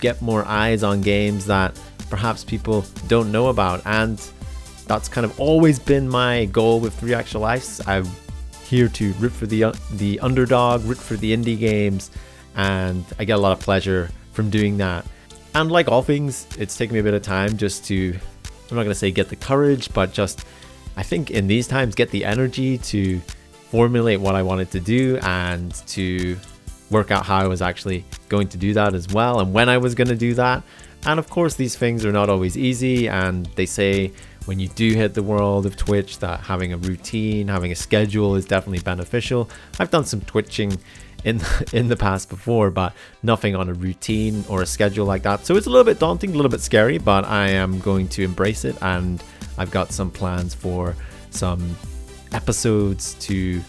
get 0.00 0.20
more 0.20 0.44
eyes 0.44 0.82
on 0.82 1.00
games 1.00 1.46
that 1.46 1.80
perhaps 2.10 2.44
people 2.44 2.84
don't 3.08 3.32
know 3.32 3.48
about. 3.48 3.80
And 3.86 4.22
that's 4.86 5.08
kind 5.08 5.24
of 5.24 5.40
always 5.40 5.78
been 5.78 6.06
my 6.06 6.44
goal 6.44 6.78
with 6.78 6.92
3 7.00 7.14
Extra 7.14 7.40
Lives. 7.40 7.80
I'm 7.86 8.06
here 8.66 8.88
to 8.88 9.12
root 9.14 9.32
for 9.32 9.46
the 9.46 9.74
the 9.92 10.20
underdog, 10.20 10.84
root 10.84 10.98
for 10.98 11.16
the 11.16 11.34
indie 11.34 11.58
games, 11.58 12.10
and 12.54 13.02
I 13.18 13.24
get 13.24 13.38
a 13.38 13.40
lot 13.40 13.52
of 13.52 13.60
pleasure 13.60 14.10
from 14.32 14.50
doing 14.50 14.76
that. 14.76 15.06
And 15.54 15.70
like 15.70 15.88
all 15.88 16.02
things, 16.02 16.46
it's 16.58 16.76
taken 16.76 16.94
me 16.94 17.00
a 17.00 17.02
bit 17.02 17.14
of 17.14 17.22
time 17.22 17.56
just 17.56 17.84
to 17.86 18.14
I'm 18.70 18.76
not 18.76 18.84
going 18.84 18.92
to 18.92 18.98
say 18.98 19.10
get 19.10 19.28
the 19.28 19.36
courage, 19.36 19.92
but 19.92 20.12
just 20.12 20.44
I 20.96 21.02
think 21.02 21.30
in 21.30 21.46
these 21.46 21.66
times, 21.66 21.94
get 21.94 22.10
the 22.10 22.24
energy 22.24 22.78
to 22.78 23.20
formulate 23.70 24.20
what 24.20 24.34
I 24.34 24.42
wanted 24.42 24.70
to 24.72 24.80
do 24.80 25.18
and 25.22 25.72
to 25.88 26.36
work 26.90 27.10
out 27.10 27.24
how 27.24 27.38
I 27.38 27.46
was 27.46 27.62
actually 27.62 28.04
going 28.28 28.48
to 28.48 28.58
do 28.58 28.74
that 28.74 28.94
as 28.94 29.08
well 29.08 29.40
and 29.40 29.52
when 29.52 29.68
I 29.68 29.78
was 29.78 29.94
going 29.94 30.08
to 30.08 30.16
do 30.16 30.34
that. 30.34 30.62
And 31.06 31.18
of 31.18 31.30
course, 31.30 31.54
these 31.54 31.76
things 31.76 32.04
are 32.04 32.12
not 32.12 32.28
always 32.28 32.56
easy. 32.56 33.08
And 33.08 33.46
they 33.56 33.66
say 33.66 34.12
when 34.44 34.58
you 34.58 34.68
do 34.68 34.92
hit 34.92 35.14
the 35.14 35.22
world 35.22 35.66
of 35.66 35.76
Twitch 35.76 36.18
that 36.18 36.40
having 36.40 36.72
a 36.72 36.76
routine, 36.76 37.48
having 37.48 37.72
a 37.72 37.76
schedule 37.76 38.34
is 38.34 38.44
definitely 38.44 38.80
beneficial. 38.80 39.48
I've 39.78 39.90
done 39.90 40.04
some 40.04 40.20
twitching 40.22 40.76
in 41.24 41.40
in 41.72 41.88
the 41.88 41.96
past 41.96 42.28
before, 42.28 42.70
but 42.70 42.92
nothing 43.22 43.54
on 43.54 43.68
a 43.68 43.74
routine 43.74 44.44
or 44.48 44.62
a 44.62 44.66
schedule 44.66 45.06
like 45.06 45.22
that. 45.22 45.46
So 45.46 45.56
it's 45.56 45.66
a 45.66 45.70
little 45.70 45.84
bit 45.84 45.98
daunting, 45.98 46.30
a 46.32 46.34
little 46.34 46.50
bit 46.50 46.60
scary, 46.60 46.98
but 46.98 47.24
I 47.24 47.48
am 47.48 47.80
going 47.80 48.08
to 48.08 48.22
embrace 48.24 48.64
it 48.64 48.76
and 48.82 49.22
I've 49.58 49.70
got 49.70 49.92
some 49.92 50.10
plans 50.10 50.54
for 50.54 50.96
some 51.30 51.76
episodes 52.32 53.14
to 53.14 53.60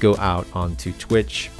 go 0.00 0.16
out 0.16 0.46
onto 0.52 0.92
Twitch. 0.92 1.50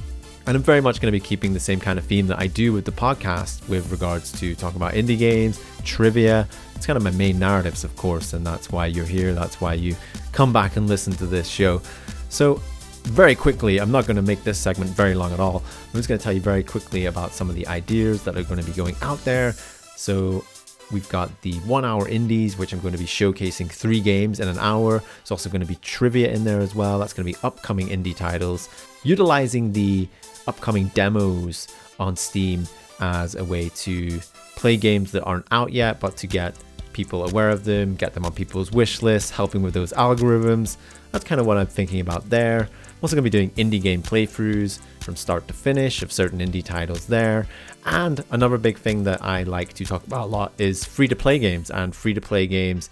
And 0.46 0.56
I'm 0.56 0.62
very 0.62 0.80
much 0.80 1.00
going 1.00 1.12
to 1.12 1.18
be 1.18 1.20
keeping 1.20 1.52
the 1.52 1.60
same 1.60 1.78
kind 1.78 1.98
of 1.98 2.06
theme 2.06 2.26
that 2.28 2.38
I 2.38 2.46
do 2.46 2.72
with 2.72 2.86
the 2.86 2.92
podcast 2.92 3.68
with 3.68 3.90
regards 3.90 4.32
to 4.40 4.54
talking 4.54 4.76
about 4.76 4.94
indie 4.94 5.18
games, 5.18 5.62
trivia. 5.84 6.48
It's 6.74 6.86
kind 6.86 6.96
of 6.96 7.02
my 7.02 7.10
main 7.10 7.38
narratives, 7.38 7.84
of 7.84 7.94
course, 7.96 8.32
and 8.32 8.46
that's 8.46 8.72
why 8.72 8.86
you're 8.86 9.04
here. 9.04 9.34
That's 9.34 9.60
why 9.60 9.74
you 9.74 9.94
come 10.32 10.52
back 10.52 10.76
and 10.76 10.88
listen 10.88 11.12
to 11.14 11.26
this 11.26 11.48
show. 11.48 11.82
So, 12.30 12.62
very 13.08 13.34
quickly, 13.34 13.80
I'm 13.80 13.90
not 13.90 14.06
going 14.06 14.16
to 14.16 14.22
make 14.22 14.44
this 14.44 14.58
segment 14.58 14.90
very 14.90 15.14
long 15.14 15.32
at 15.32 15.40
all. 15.40 15.62
I'm 15.86 15.98
just 15.98 16.08
going 16.08 16.18
to 16.18 16.24
tell 16.24 16.32
you 16.32 16.40
very 16.40 16.62
quickly 16.62 17.06
about 17.06 17.32
some 17.32 17.48
of 17.48 17.56
the 17.56 17.66
ideas 17.66 18.22
that 18.24 18.36
are 18.36 18.42
going 18.42 18.60
to 18.60 18.66
be 18.66 18.72
going 18.72 18.96
out 19.02 19.22
there. 19.24 19.52
So, 19.96 20.44
We've 20.90 21.08
got 21.10 21.42
the 21.42 21.52
one 21.60 21.84
hour 21.84 22.08
indies, 22.08 22.56
which 22.56 22.72
I'm 22.72 22.80
going 22.80 22.92
to 22.92 22.98
be 22.98 23.04
showcasing 23.04 23.70
three 23.70 24.00
games 24.00 24.40
in 24.40 24.48
an 24.48 24.58
hour. 24.58 25.02
It's 25.20 25.30
also 25.30 25.50
going 25.50 25.60
to 25.60 25.66
be 25.66 25.74
trivia 25.76 26.32
in 26.32 26.44
there 26.44 26.60
as 26.60 26.74
well. 26.74 26.98
That's 26.98 27.12
going 27.12 27.26
to 27.26 27.32
be 27.32 27.38
upcoming 27.44 27.88
indie 27.88 28.16
titles, 28.16 28.70
utilizing 29.02 29.72
the 29.72 30.08
upcoming 30.46 30.86
demos 30.88 31.68
on 32.00 32.16
Steam 32.16 32.66
as 33.00 33.34
a 33.34 33.44
way 33.44 33.68
to 33.68 34.18
play 34.56 34.78
games 34.78 35.12
that 35.12 35.24
aren't 35.24 35.46
out 35.50 35.72
yet, 35.72 36.00
but 36.00 36.16
to 36.16 36.26
get 36.26 36.54
people 36.98 37.24
aware 37.24 37.48
of 37.48 37.62
them, 37.62 37.94
get 37.94 38.12
them 38.12 38.26
on 38.26 38.32
people's 38.32 38.72
wish 38.72 39.02
lists, 39.02 39.30
helping 39.30 39.62
with 39.62 39.72
those 39.72 39.92
algorithms. 39.92 40.76
That's 41.12 41.24
kind 41.24 41.40
of 41.40 41.46
what 41.46 41.56
I'm 41.56 41.68
thinking 41.68 42.00
about 42.00 42.28
there. 42.28 42.62
I'm 42.62 42.98
also 43.00 43.14
going 43.14 43.22
to 43.24 43.30
be 43.30 43.38
doing 43.38 43.50
indie 43.52 43.80
game 43.80 44.02
playthroughs 44.02 44.80
from 45.00 45.14
start 45.14 45.46
to 45.46 45.54
finish 45.54 46.02
of 46.02 46.10
certain 46.10 46.40
indie 46.40 46.64
titles 46.64 47.06
there. 47.06 47.46
And 47.86 48.24
another 48.32 48.58
big 48.58 48.78
thing 48.78 49.04
that 49.04 49.22
I 49.22 49.44
like 49.44 49.74
to 49.74 49.84
talk 49.84 50.04
about 50.08 50.22
a 50.22 50.26
lot 50.26 50.52
is 50.58 50.84
free 50.84 51.06
to 51.06 51.14
play 51.14 51.38
games. 51.38 51.70
And 51.70 51.94
free 51.94 52.14
to 52.14 52.20
play 52.20 52.48
games 52.48 52.90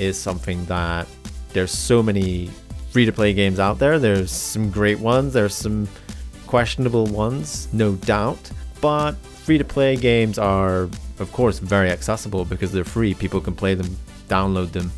is 0.00 0.18
something 0.18 0.64
that 0.64 1.06
there's 1.52 1.70
so 1.70 2.02
many 2.02 2.50
free 2.90 3.04
to 3.04 3.12
play 3.12 3.34
games 3.34 3.60
out 3.60 3.78
there. 3.78 4.00
There's 4.00 4.32
some 4.32 4.68
great 4.68 4.98
ones, 4.98 5.32
there's 5.32 5.54
some 5.54 5.86
questionable 6.48 7.06
ones, 7.06 7.68
no 7.72 7.92
doubt. 7.92 8.50
But 8.80 9.12
free 9.44 9.58
to 9.58 9.64
play 9.64 9.94
games 9.94 10.40
are, 10.40 10.88
of 11.18 11.32
course, 11.32 11.58
very 11.58 11.90
accessible 11.90 12.44
because 12.44 12.72
they're 12.72 12.84
free. 12.84 13.14
People 13.14 13.40
can 13.40 13.54
play 13.54 13.74
them, 13.74 13.96
download 14.28 14.72
them, 14.72 14.90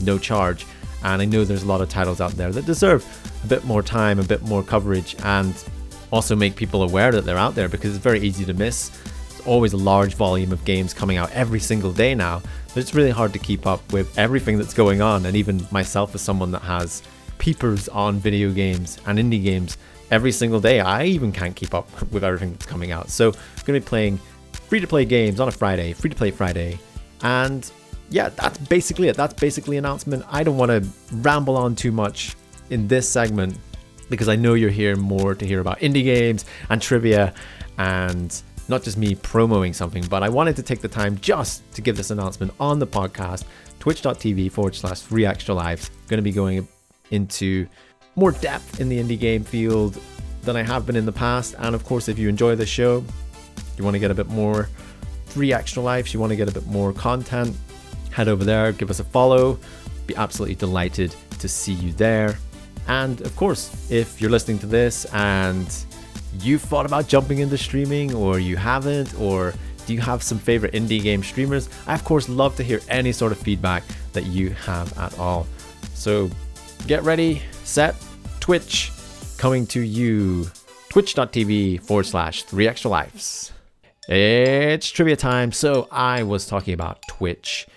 no 0.00 0.18
charge. 0.18 0.66
And 1.04 1.20
I 1.20 1.24
know 1.24 1.44
there's 1.44 1.64
a 1.64 1.66
lot 1.66 1.80
of 1.80 1.88
titles 1.88 2.20
out 2.20 2.32
there 2.32 2.52
that 2.52 2.66
deserve 2.66 3.04
a 3.42 3.46
bit 3.46 3.64
more 3.64 3.82
time, 3.82 4.18
a 4.18 4.24
bit 4.24 4.42
more 4.42 4.62
coverage, 4.62 5.16
and 5.24 5.54
also 6.12 6.36
make 6.36 6.54
people 6.54 6.82
aware 6.82 7.10
that 7.10 7.24
they're 7.24 7.38
out 7.38 7.54
there 7.54 7.68
because 7.68 7.94
it's 7.94 8.02
very 8.02 8.20
easy 8.20 8.44
to 8.44 8.54
miss. 8.54 8.90
There's 9.30 9.46
always 9.46 9.72
a 9.72 9.78
large 9.78 10.14
volume 10.14 10.52
of 10.52 10.64
games 10.64 10.94
coming 10.94 11.16
out 11.16 11.30
every 11.32 11.60
single 11.60 11.92
day 11.92 12.14
now. 12.14 12.42
But 12.68 12.78
it's 12.78 12.94
really 12.94 13.10
hard 13.10 13.32
to 13.34 13.38
keep 13.38 13.66
up 13.66 13.92
with 13.92 14.16
everything 14.18 14.56
that's 14.56 14.74
going 14.74 15.02
on. 15.02 15.26
And 15.26 15.36
even 15.36 15.66
myself, 15.70 16.14
as 16.14 16.22
someone 16.22 16.52
that 16.52 16.62
has 16.62 17.02
peepers 17.38 17.88
on 17.88 18.18
video 18.18 18.50
games 18.50 18.98
and 19.06 19.18
indie 19.18 19.42
games 19.42 19.76
every 20.10 20.32
single 20.32 20.60
day, 20.60 20.80
I 20.80 21.04
even 21.04 21.32
can't 21.32 21.56
keep 21.56 21.74
up 21.74 21.88
with 22.12 22.24
everything 22.24 22.52
that's 22.52 22.66
coming 22.66 22.92
out. 22.92 23.10
So 23.10 23.28
I'm 23.28 23.64
going 23.64 23.80
to 23.80 23.84
be 23.84 23.88
playing 23.88 24.20
free 24.72 24.80
to 24.80 24.86
play 24.86 25.04
games 25.04 25.38
on 25.38 25.48
a 25.48 25.50
Friday, 25.50 25.92
free 25.92 26.08
to 26.08 26.16
play 26.16 26.30
Friday. 26.30 26.78
And 27.20 27.70
yeah, 28.08 28.30
that's 28.30 28.56
basically 28.56 29.08
it. 29.08 29.18
That's 29.18 29.34
basically 29.34 29.76
announcement. 29.76 30.24
I 30.30 30.42
don't 30.42 30.56
want 30.56 30.70
to 30.70 30.88
ramble 31.16 31.58
on 31.58 31.76
too 31.76 31.92
much 31.92 32.36
in 32.70 32.88
this 32.88 33.06
segment 33.06 33.58
because 34.08 34.30
I 34.30 34.36
know 34.36 34.54
you're 34.54 34.70
here 34.70 34.96
more 34.96 35.34
to 35.34 35.46
hear 35.46 35.60
about 35.60 35.80
indie 35.80 36.04
games 36.04 36.46
and 36.70 36.80
trivia 36.80 37.34
and 37.76 38.42
not 38.66 38.82
just 38.82 38.96
me 38.96 39.14
promoting 39.14 39.74
something, 39.74 40.06
but 40.08 40.22
I 40.22 40.30
wanted 40.30 40.56
to 40.56 40.62
take 40.62 40.80
the 40.80 40.88
time 40.88 41.18
just 41.18 41.70
to 41.74 41.82
give 41.82 41.98
this 41.98 42.10
announcement 42.10 42.54
on 42.58 42.78
the 42.78 42.86
podcast, 42.86 43.44
twitch.tv 43.78 44.50
forward 44.52 44.74
slash 44.74 45.02
free 45.02 45.26
extra 45.26 45.54
lives. 45.54 45.90
Going 46.08 46.16
to 46.16 46.22
be 46.22 46.32
going 46.32 46.66
into 47.10 47.66
more 48.16 48.32
depth 48.32 48.80
in 48.80 48.88
the 48.88 48.98
indie 48.98 49.20
game 49.20 49.44
field 49.44 50.00
than 50.44 50.56
I 50.56 50.62
have 50.62 50.86
been 50.86 50.96
in 50.96 51.04
the 51.04 51.12
past. 51.12 51.56
And 51.58 51.74
of 51.74 51.84
course, 51.84 52.08
if 52.08 52.18
you 52.18 52.30
enjoy 52.30 52.54
the 52.56 52.64
show, 52.64 53.04
you 53.82 53.84
want 53.84 53.96
to 53.96 53.98
get 53.98 54.12
a 54.12 54.14
bit 54.14 54.28
more 54.28 54.68
free 55.26 55.52
extra 55.52 55.82
lives, 55.82 56.14
you 56.14 56.20
want 56.20 56.30
to 56.30 56.36
get 56.36 56.48
a 56.48 56.52
bit 56.52 56.66
more 56.66 56.92
content, 56.92 57.56
head 58.10 58.28
over 58.28 58.44
there, 58.44 58.70
give 58.70 58.90
us 58.90 59.00
a 59.00 59.04
follow. 59.04 59.58
Be 60.06 60.14
absolutely 60.16 60.54
delighted 60.54 61.14
to 61.40 61.48
see 61.48 61.72
you 61.72 61.92
there. 61.92 62.38
And 62.86 63.20
of 63.22 63.34
course, 63.36 63.90
if 63.90 64.20
you're 64.20 64.30
listening 64.30 64.58
to 64.60 64.66
this 64.66 65.04
and 65.12 65.66
you've 66.40 66.62
thought 66.62 66.86
about 66.86 67.08
jumping 67.08 67.38
into 67.38 67.58
streaming 67.58 68.14
or 68.14 68.38
you 68.38 68.56
haven't, 68.56 69.14
or 69.18 69.54
do 69.86 69.94
you 69.94 70.00
have 70.00 70.22
some 70.22 70.38
favorite 70.38 70.74
indie 70.74 71.02
game 71.02 71.22
streamers? 71.22 71.68
I, 71.86 71.94
of 71.94 72.04
course, 72.04 72.28
love 72.28 72.54
to 72.56 72.62
hear 72.62 72.80
any 72.88 73.12
sort 73.12 73.32
of 73.32 73.38
feedback 73.38 73.82
that 74.12 74.26
you 74.26 74.50
have 74.50 74.96
at 74.98 75.18
all. 75.18 75.46
So 75.94 76.30
get 76.86 77.02
ready, 77.02 77.42
set, 77.64 77.94
Twitch, 78.40 78.92
coming 79.38 79.66
to 79.68 79.80
you, 79.80 80.46
twitch.tv 80.88 81.82
forward 81.82 82.06
slash 82.06 82.44
three 82.44 82.68
extra 82.68 82.90
lives. 82.90 83.52
It's 84.08 84.90
trivia 84.90 85.16
time. 85.16 85.52
So 85.52 85.86
I 85.90 86.24
was 86.24 86.46
talking 86.46 86.74
about 86.74 87.02
Twitch 87.08 87.68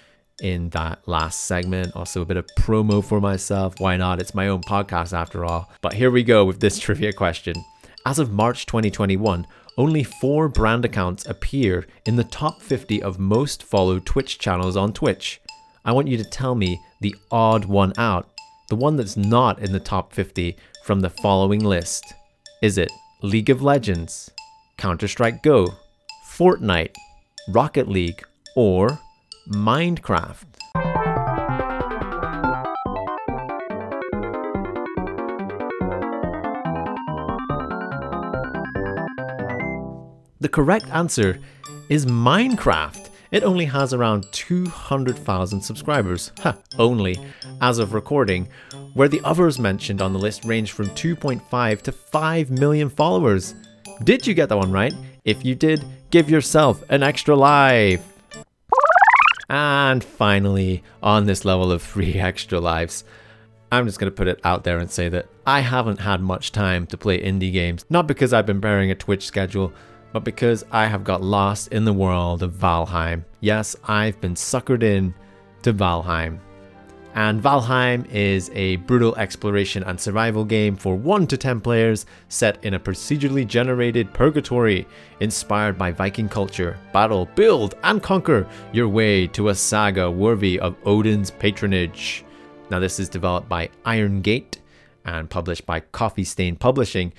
in 0.41 0.70
that 0.70 1.08
last 1.08 1.46
segment. 1.46 1.96
Also, 1.96 2.22
a 2.22 2.25
bit 2.25 2.38
of 2.38 2.48
promo 2.58 3.03
for 3.03 3.22
myself. 3.22 3.79
Why 3.79 3.96
not? 3.96 4.20
It's 4.20 4.34
my 4.34 4.48
own 4.48 4.62
podcast 4.62 5.13
after 5.13 5.46
all. 5.46 5.72
But 5.82 5.94
here 5.94 6.10
we 6.10 6.24
go 6.24 6.44
with 6.44 6.60
this 6.60 6.79
trivia 6.86 7.13
question. 7.13 7.55
As 8.08 8.17
of 8.17 8.32
March 8.32 8.65
2021, 8.65 9.46
only 9.77 10.03
four 10.03 10.48
brand 10.48 10.84
accounts 10.86 11.25
appear 11.27 11.86
in 12.05 12.15
the 12.15 12.24
top 12.24 12.62
50 12.62 13.03
of 13.03 13.20
most 13.20 13.62
followed 13.62 14.05
Twitch 14.05 14.39
channels 14.39 14.75
on 14.75 14.94
Twitch. 14.94 15.41
I 15.84 15.91
want 15.91 16.08
you 16.08 16.17
to 16.17 16.24
tell 16.24 16.55
me 16.55 16.79
the 17.01 17.15
odd 17.29 17.65
one 17.65 17.94
out, 17.98 18.29
the 18.70 18.75
one 18.75 18.96
that's 18.96 19.17
not 19.17 19.60
in 19.60 19.72
the 19.72 19.79
top 19.79 20.12
50 20.13 20.58
from 20.84 21.01
the 21.01 21.10
following 21.10 21.63
list. 21.63 22.13
Is 22.63 22.77
it 22.77 22.91
League 23.22 23.50
of 23.50 23.62
Legends, 23.62 24.32
Counter 24.77 25.08
Strike 25.08 25.44
Go, 25.44 25.67
Fortnite, 26.37 26.93
Rocket 27.47 27.87
League, 27.87 28.21
or 28.57 28.99
Minecraft. 29.47 30.43
The 40.41 40.49
correct 40.51 40.87
answer 40.91 41.39
is 41.87 42.05
Minecraft. 42.05 43.07
It 43.31 43.43
only 43.43 43.63
has 43.63 43.93
around 43.93 44.25
200,000 44.33 45.61
subscribers, 45.61 46.33
only, 46.77 47.17
as 47.61 47.79
of 47.79 47.93
recording, 47.93 48.49
where 48.93 49.07
the 49.07 49.21
others 49.23 49.57
mentioned 49.57 50.01
on 50.01 50.11
the 50.11 50.19
list 50.19 50.43
range 50.43 50.73
from 50.73 50.87
2.5 50.87 51.81
to 51.83 51.93
5 51.93 52.51
million 52.51 52.89
followers. 52.89 53.55
Did 54.03 54.27
you 54.27 54.33
get 54.33 54.49
that 54.49 54.57
one 54.57 54.73
right? 54.73 54.93
If 55.23 55.45
you 55.45 55.55
did, 55.55 55.83
give 56.15 56.29
yourself 56.29 56.81
an 56.88 57.03
extra 57.03 57.36
life. 57.36 58.01
And 59.50 60.01
finally, 60.01 60.81
on 61.03 61.25
this 61.25 61.43
level 61.43 61.74
of 61.74 61.81
free 61.81 62.13
extra 62.29 62.57
lives, 62.57 63.03
I'm 63.69 63.86
just 63.86 64.00
going 64.00 64.10
to 64.10 64.15
put 64.15 64.29
it 64.29 64.39
out 64.45 64.63
there 64.63 64.79
and 64.79 64.89
say 64.89 65.10
that 65.10 65.27
I 65.45 65.60
haven't 65.60 66.00
had 66.00 66.22
much 66.22 66.53
time 66.53 66.88
to 66.88 66.98
play 66.98 67.22
indie 67.22 67.51
games, 67.51 67.84
not 67.89 68.07
because 68.07 68.31
I've 68.31 68.45
been 68.45 68.62
bearing 68.62 68.91
a 68.91 68.95
Twitch 68.95 69.25
schedule, 69.25 69.74
but 70.13 70.24
because 70.24 70.63
I 70.72 70.86
have 70.86 71.03
got 71.03 71.22
lost 71.22 71.74
in 71.74 71.84
the 71.84 71.91
world 71.91 72.43
of 72.43 72.53
Valheim. 72.53 73.25
Yes, 73.41 73.75
I've 73.84 74.22
been 74.22 74.36
suckered 74.36 74.84
in 74.84 75.13
to 75.63 75.74
Valheim. 75.74 76.39
And 77.15 77.41
Valheim 77.41 78.05
is 78.12 78.51
a 78.53 78.75
brutal 78.75 79.15
exploration 79.15 79.84
and 79.84 79.98
survival 79.98 80.43
game 80.43 80.75
for 80.75 80.98
1 80.98 81.27
to 81.27 81.38
10 81.38 81.62
players 81.62 82.05
set 82.27 82.62
in 82.65 82.74
a 82.74 82.79
procedurally 82.79 83.48
generated 83.48 84.13
purgatory 84.13 84.86
inspired 85.22 85.77
by 85.77 85.93
Viking 85.93 86.27
culture. 86.27 86.77
Battle, 86.91 87.29
build, 87.36 87.75
and 87.84 88.03
conquer 88.03 88.45
your 88.74 88.89
way 88.89 89.27
to 89.27 89.48
a 89.48 89.55
saga 89.55 90.12
worthy 90.12 90.60
of 90.60 90.75
Odin's 90.86 91.31
patronage. 91.31 92.25
Now, 92.69 92.79
this 92.79 93.00
is 93.00 93.07
developed 93.07 93.48
by 93.48 93.69
Iron 93.86 94.22
Gate 94.22 94.60
and 95.05 95.29
published 95.29 95.65
by 95.65 95.79
Coffee 95.79 96.25
Stain 96.25 96.57
Publishing. 96.57 97.13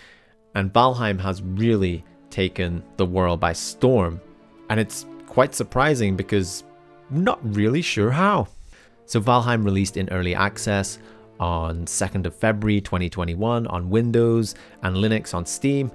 And 0.55 0.71
Valheim 0.75 1.19
has 1.21 1.41
really 1.41 2.05
taken 2.29 2.83
the 2.99 3.07
world 3.07 3.41
by 3.41 3.55
storm. 3.55 4.21
And 4.69 4.79
it's 4.79 5.07
quite 5.26 5.55
surprising 5.55 6.17
because 6.17 6.65
I'm 7.11 7.25
not 7.25 7.38
really 7.57 7.81
sure 7.81 8.11
how. 8.11 8.49
So 9.07 9.21
Valheim 9.21 9.65
released 9.65 9.97
in 9.97 10.09
early 10.11 10.35
access 10.35 10.99
on 11.39 11.85
2nd 11.85 12.27
of 12.27 12.35
February 12.35 12.81
2021 12.81 13.67
on 13.69 13.91
Windows 13.91 14.55
and 14.83 14.97
Linux 14.97 15.35
on 15.35 15.47
Steam. 15.47 15.91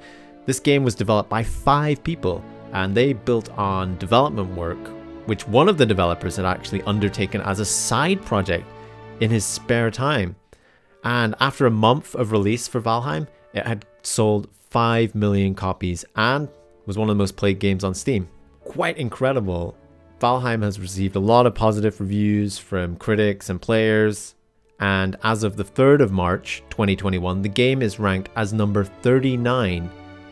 This 0.46 0.60
game 0.60 0.84
was 0.84 0.96
developed 0.96 1.30
by 1.30 1.44
five 1.44 2.04
people 2.04 2.44
and 2.74 2.96
they 2.96 3.14
built 3.14 3.50
on 3.58 3.98
development 3.98 4.56
work, 4.56 4.80
which 5.26 5.48
one 5.48 5.68
of 5.68 5.78
the 5.78 5.86
developers 5.86 6.38
had 6.38 6.46
actually 6.46 6.82
undertaken 6.84 7.42
as 7.42 7.60
a 7.60 7.66
side 7.66 8.22
project 8.26 8.66
in 9.20 9.30
his 9.30 9.46
spare 9.46 9.92
time. 9.92 10.36
And 11.04 11.36
after 11.40 11.66
a 11.66 11.72
month 11.72 12.16
of 12.16 12.32
release 12.32 12.68
for 12.68 12.82
Valheim, 12.82 13.28
it 13.54 13.66
had 13.66 13.86
sold 14.04 14.48
5 14.70 15.16
million 15.16 15.54
copies 15.54 16.06
and 16.16 16.48
was 16.86 16.98
one 16.98 17.10
of 17.10 17.16
the 17.16 17.22
most 17.22 17.36
played 17.36 17.60
games 17.60 17.84
on 17.84 17.94
Steam. 17.94 18.30
Quite 18.64 18.98
incredible 18.98 19.76
Valheim 20.22 20.62
has 20.62 20.80
received 20.80 21.16
a 21.16 21.20
lot 21.20 21.48
of 21.48 21.56
positive 21.56 22.00
reviews 22.00 22.60
from 22.60 22.96
critics 22.96 23.50
and 23.50 23.60
players, 23.60 24.36
and 24.80 25.16
as 25.24 25.44
of 25.44 25.58
the 25.58 25.64
3rd 25.64 26.02
of 26.02 26.12
March 26.12 26.62
2021, 26.70 27.42
the 27.42 27.50
game 27.50 27.82
is 27.82 28.00
ranked 28.00 28.30
as 28.36 28.54
number 28.54 28.84
39 28.84 29.90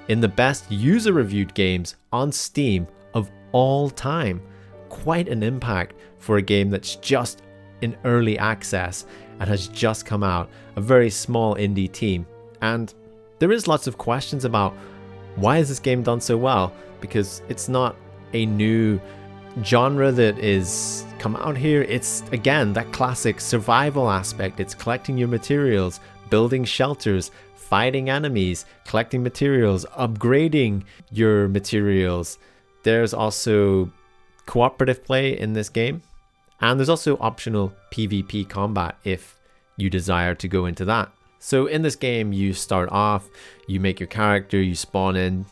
in 0.07 0.21
the 0.21 0.27
best 0.27 0.71
user 0.71 1.11
reviewed 1.11 1.55
games 1.55 1.95
on 2.13 2.31
Steam 2.31 2.87
of 3.15 3.31
all 3.51 3.89
time. 3.89 4.39
Quite 4.89 5.27
an 5.27 5.41
impact 5.41 5.95
for 6.19 6.37
a 6.37 6.41
game 6.41 6.69
that's 6.69 6.95
just 6.97 7.41
in 7.81 7.97
early 8.05 8.37
access 8.37 9.07
and 9.39 9.49
has 9.49 9.69
just 9.69 10.05
come 10.05 10.23
out, 10.23 10.51
a 10.75 10.81
very 10.81 11.09
small 11.09 11.55
indie 11.55 11.91
team. 11.91 12.27
And 12.61 12.93
there 13.39 13.51
is 13.51 13.67
lots 13.67 13.87
of 13.87 13.97
questions 13.97 14.45
about 14.45 14.75
why 15.35 15.57
has 15.57 15.69
this 15.69 15.79
game 15.79 16.03
done 16.03 16.21
so 16.21 16.37
well 16.37 16.73
because 17.01 17.41
it's 17.49 17.67
not 17.67 17.95
a 18.33 18.45
new 18.45 18.99
genre 19.63 20.11
that 20.11 20.39
is 20.39 21.05
come 21.19 21.35
out 21.35 21.57
here, 21.57 21.83
it's 21.83 22.23
again 22.31 22.73
that 22.73 22.91
classic 22.91 23.41
survival 23.41 24.09
aspect. 24.09 24.59
It's 24.59 24.73
collecting 24.73 25.17
your 25.17 25.27
materials, 25.27 25.99
building 26.29 26.63
shelters, 26.65 27.31
fighting 27.55 28.09
enemies, 28.09 28.65
collecting 28.85 29.21
materials, 29.21 29.85
upgrading 29.97 30.83
your 31.11 31.47
materials. 31.47 32.39
There's 32.83 33.13
also 33.13 33.91
cooperative 34.45 35.03
play 35.03 35.37
in 35.37 35.53
this 35.53 35.69
game, 35.69 36.01
And 36.61 36.79
there's 36.79 36.89
also 36.89 37.17
optional 37.19 37.73
PvP 37.91 38.47
combat 38.49 38.97
if 39.03 39.37
you 39.77 39.89
desire 39.89 40.35
to 40.35 40.47
go 40.47 40.65
into 40.65 40.85
that. 40.85 41.11
So 41.39 41.67
in 41.67 41.83
this 41.83 41.95
game, 41.95 42.33
you 42.33 42.53
start 42.53 42.89
off, 42.91 43.29
you 43.67 43.79
make 43.79 43.99
your 43.99 44.07
character, 44.07 44.61
you 44.61 44.75
spawn 44.75 45.15
in 45.15 45.45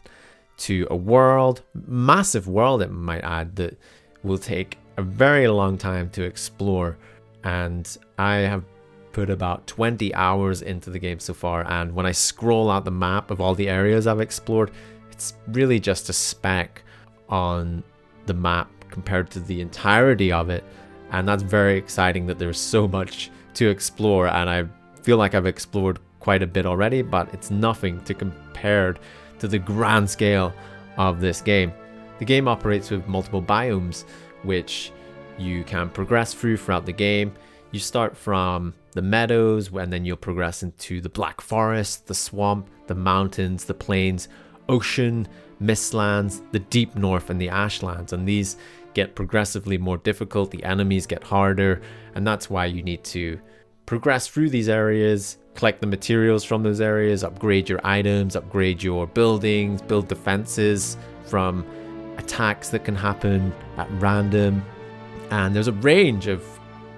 to 0.57 0.87
a 0.89 0.95
world, 0.95 1.61
massive 1.87 2.47
world, 2.47 2.81
it 2.81 2.91
might 2.91 3.23
add, 3.23 3.55
that 3.57 3.77
will 4.23 4.37
take 4.37 4.77
a 4.97 5.01
very 5.01 5.47
long 5.47 5.77
time 5.77 6.09
to 6.11 6.23
explore. 6.23 6.97
And 7.43 7.97
I 8.17 8.37
have 8.37 8.63
put 9.11 9.29
about 9.29 9.65
20 9.67 10.13
hours 10.13 10.61
into 10.61 10.89
the 10.89 10.99
game 10.99 11.19
so 11.19 11.33
far. 11.33 11.65
And 11.71 11.93
when 11.93 12.05
I 12.05 12.11
scroll 12.11 12.69
out 12.69 12.85
the 12.85 12.91
map 12.91 13.31
of 13.31 13.41
all 13.41 13.55
the 13.55 13.69
areas 13.69 14.07
I've 14.07 14.21
explored, 14.21 14.71
it's 15.11 15.33
really 15.47 15.79
just 15.79 16.09
a 16.09 16.13
speck 16.13 16.83
on 17.29 17.83
the 18.25 18.33
map 18.33 18.69
compared 18.89 19.29
to 19.31 19.39
the 19.39 19.61
entirety 19.61 20.31
of 20.31 20.49
it. 20.49 20.63
And 21.11 21.27
that's 21.27 21.43
very 21.43 21.77
exciting 21.77 22.25
that 22.27 22.37
there's 22.37 22.59
so 22.59 22.87
much 22.87 23.31
to 23.55 23.69
explore. 23.69 24.27
And 24.27 24.49
I 24.49 24.65
feel 25.01 25.17
like 25.17 25.33
I've 25.33 25.45
explored 25.45 25.99
quite 26.19 26.43
a 26.43 26.47
bit 26.47 26.65
already, 26.65 27.01
but 27.01 27.33
it's 27.33 27.49
nothing 27.49 28.03
to 28.03 28.13
compared 28.13 28.99
to 29.39 29.47
the 29.47 29.59
grand 29.59 30.09
scale 30.09 30.53
of 30.97 31.19
this 31.19 31.41
game. 31.41 31.71
The 32.19 32.25
game 32.25 32.47
operates 32.47 32.89
with 32.89 33.07
multiple 33.07 33.41
biomes, 33.41 34.05
which 34.43 34.91
you 35.37 35.63
can 35.63 35.89
progress 35.89 36.33
through 36.33 36.57
throughout 36.57 36.85
the 36.85 36.93
game. 36.93 37.33
You 37.71 37.79
start 37.79 38.17
from 38.17 38.73
the 38.93 39.01
meadows, 39.01 39.71
and 39.71 39.93
then 39.93 40.05
you'll 40.05 40.17
progress 40.17 40.63
into 40.63 41.01
the 41.01 41.09
Black 41.09 41.41
Forest, 41.41 42.07
the 42.07 42.15
swamp, 42.15 42.69
the 42.87 42.95
mountains, 42.95 43.65
the 43.65 43.73
plains, 43.73 44.29
ocean, 44.69 45.27
mistlands, 45.61 46.41
the 46.51 46.59
deep 46.59 46.95
north, 46.95 47.29
and 47.29 47.39
the 47.39 47.49
ashlands. 47.49 48.13
And 48.13 48.27
these 48.27 48.57
get 48.93 49.15
progressively 49.15 49.77
more 49.77 49.97
difficult, 49.97 50.49
the 50.49 50.63
enemies 50.63 51.05
get 51.05 51.23
harder, 51.23 51.81
and 52.15 52.25
that's 52.25 52.49
why 52.49 52.65
you 52.65 52.81
need 52.81 53.03
to 53.03 53.39
progress 53.85 54.27
through 54.27 54.49
these 54.49 54.69
areas, 54.69 55.37
collect 55.57 55.81
the 55.81 55.87
materials 55.87 56.43
from 56.43 56.61
those 56.61 56.79
areas, 56.79 57.23
upgrade 57.23 57.67
your 57.67 57.81
items, 57.83 58.35
upgrade 58.35 58.81
your 58.81 59.07
buildings, 59.07 59.81
build 59.81 60.07
defenses 60.07 60.95
from 61.25 61.65
attacks 62.17 62.69
that 62.69 62.85
can 62.85 62.95
happen 62.95 63.51
at 63.77 63.89
random. 63.93 64.63
And 65.31 65.55
there's 65.55 65.67
a 65.67 65.73
range 65.73 66.27
of 66.27 66.45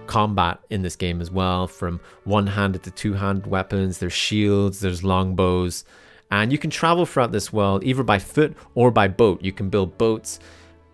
combat 0.08 0.60
in 0.70 0.82
this 0.82 0.98
game 0.98 1.22
as 1.22 1.32
well, 1.32 1.68
from 1.68 2.02
one 2.26 2.46
handed 2.46 2.84
to 2.84 2.92
two 2.92 3.14
handed 3.14 3.48
weapons, 3.48 3.98
there's 3.98 4.14
shields, 4.14 4.82
there's 4.82 5.06
longbows. 5.06 5.86
And 6.30 6.52
you 6.52 6.58
can 6.58 6.70
travel 6.70 7.06
throughout 7.06 7.32
this 7.32 7.54
world 7.54 7.84
either 7.84 8.04
by 8.04 8.20
foot 8.20 8.56
or 8.76 8.92
by 8.92 9.08
boat. 9.08 9.42
You 9.42 9.54
can 9.54 9.70
build 9.70 9.98
boats 9.98 10.40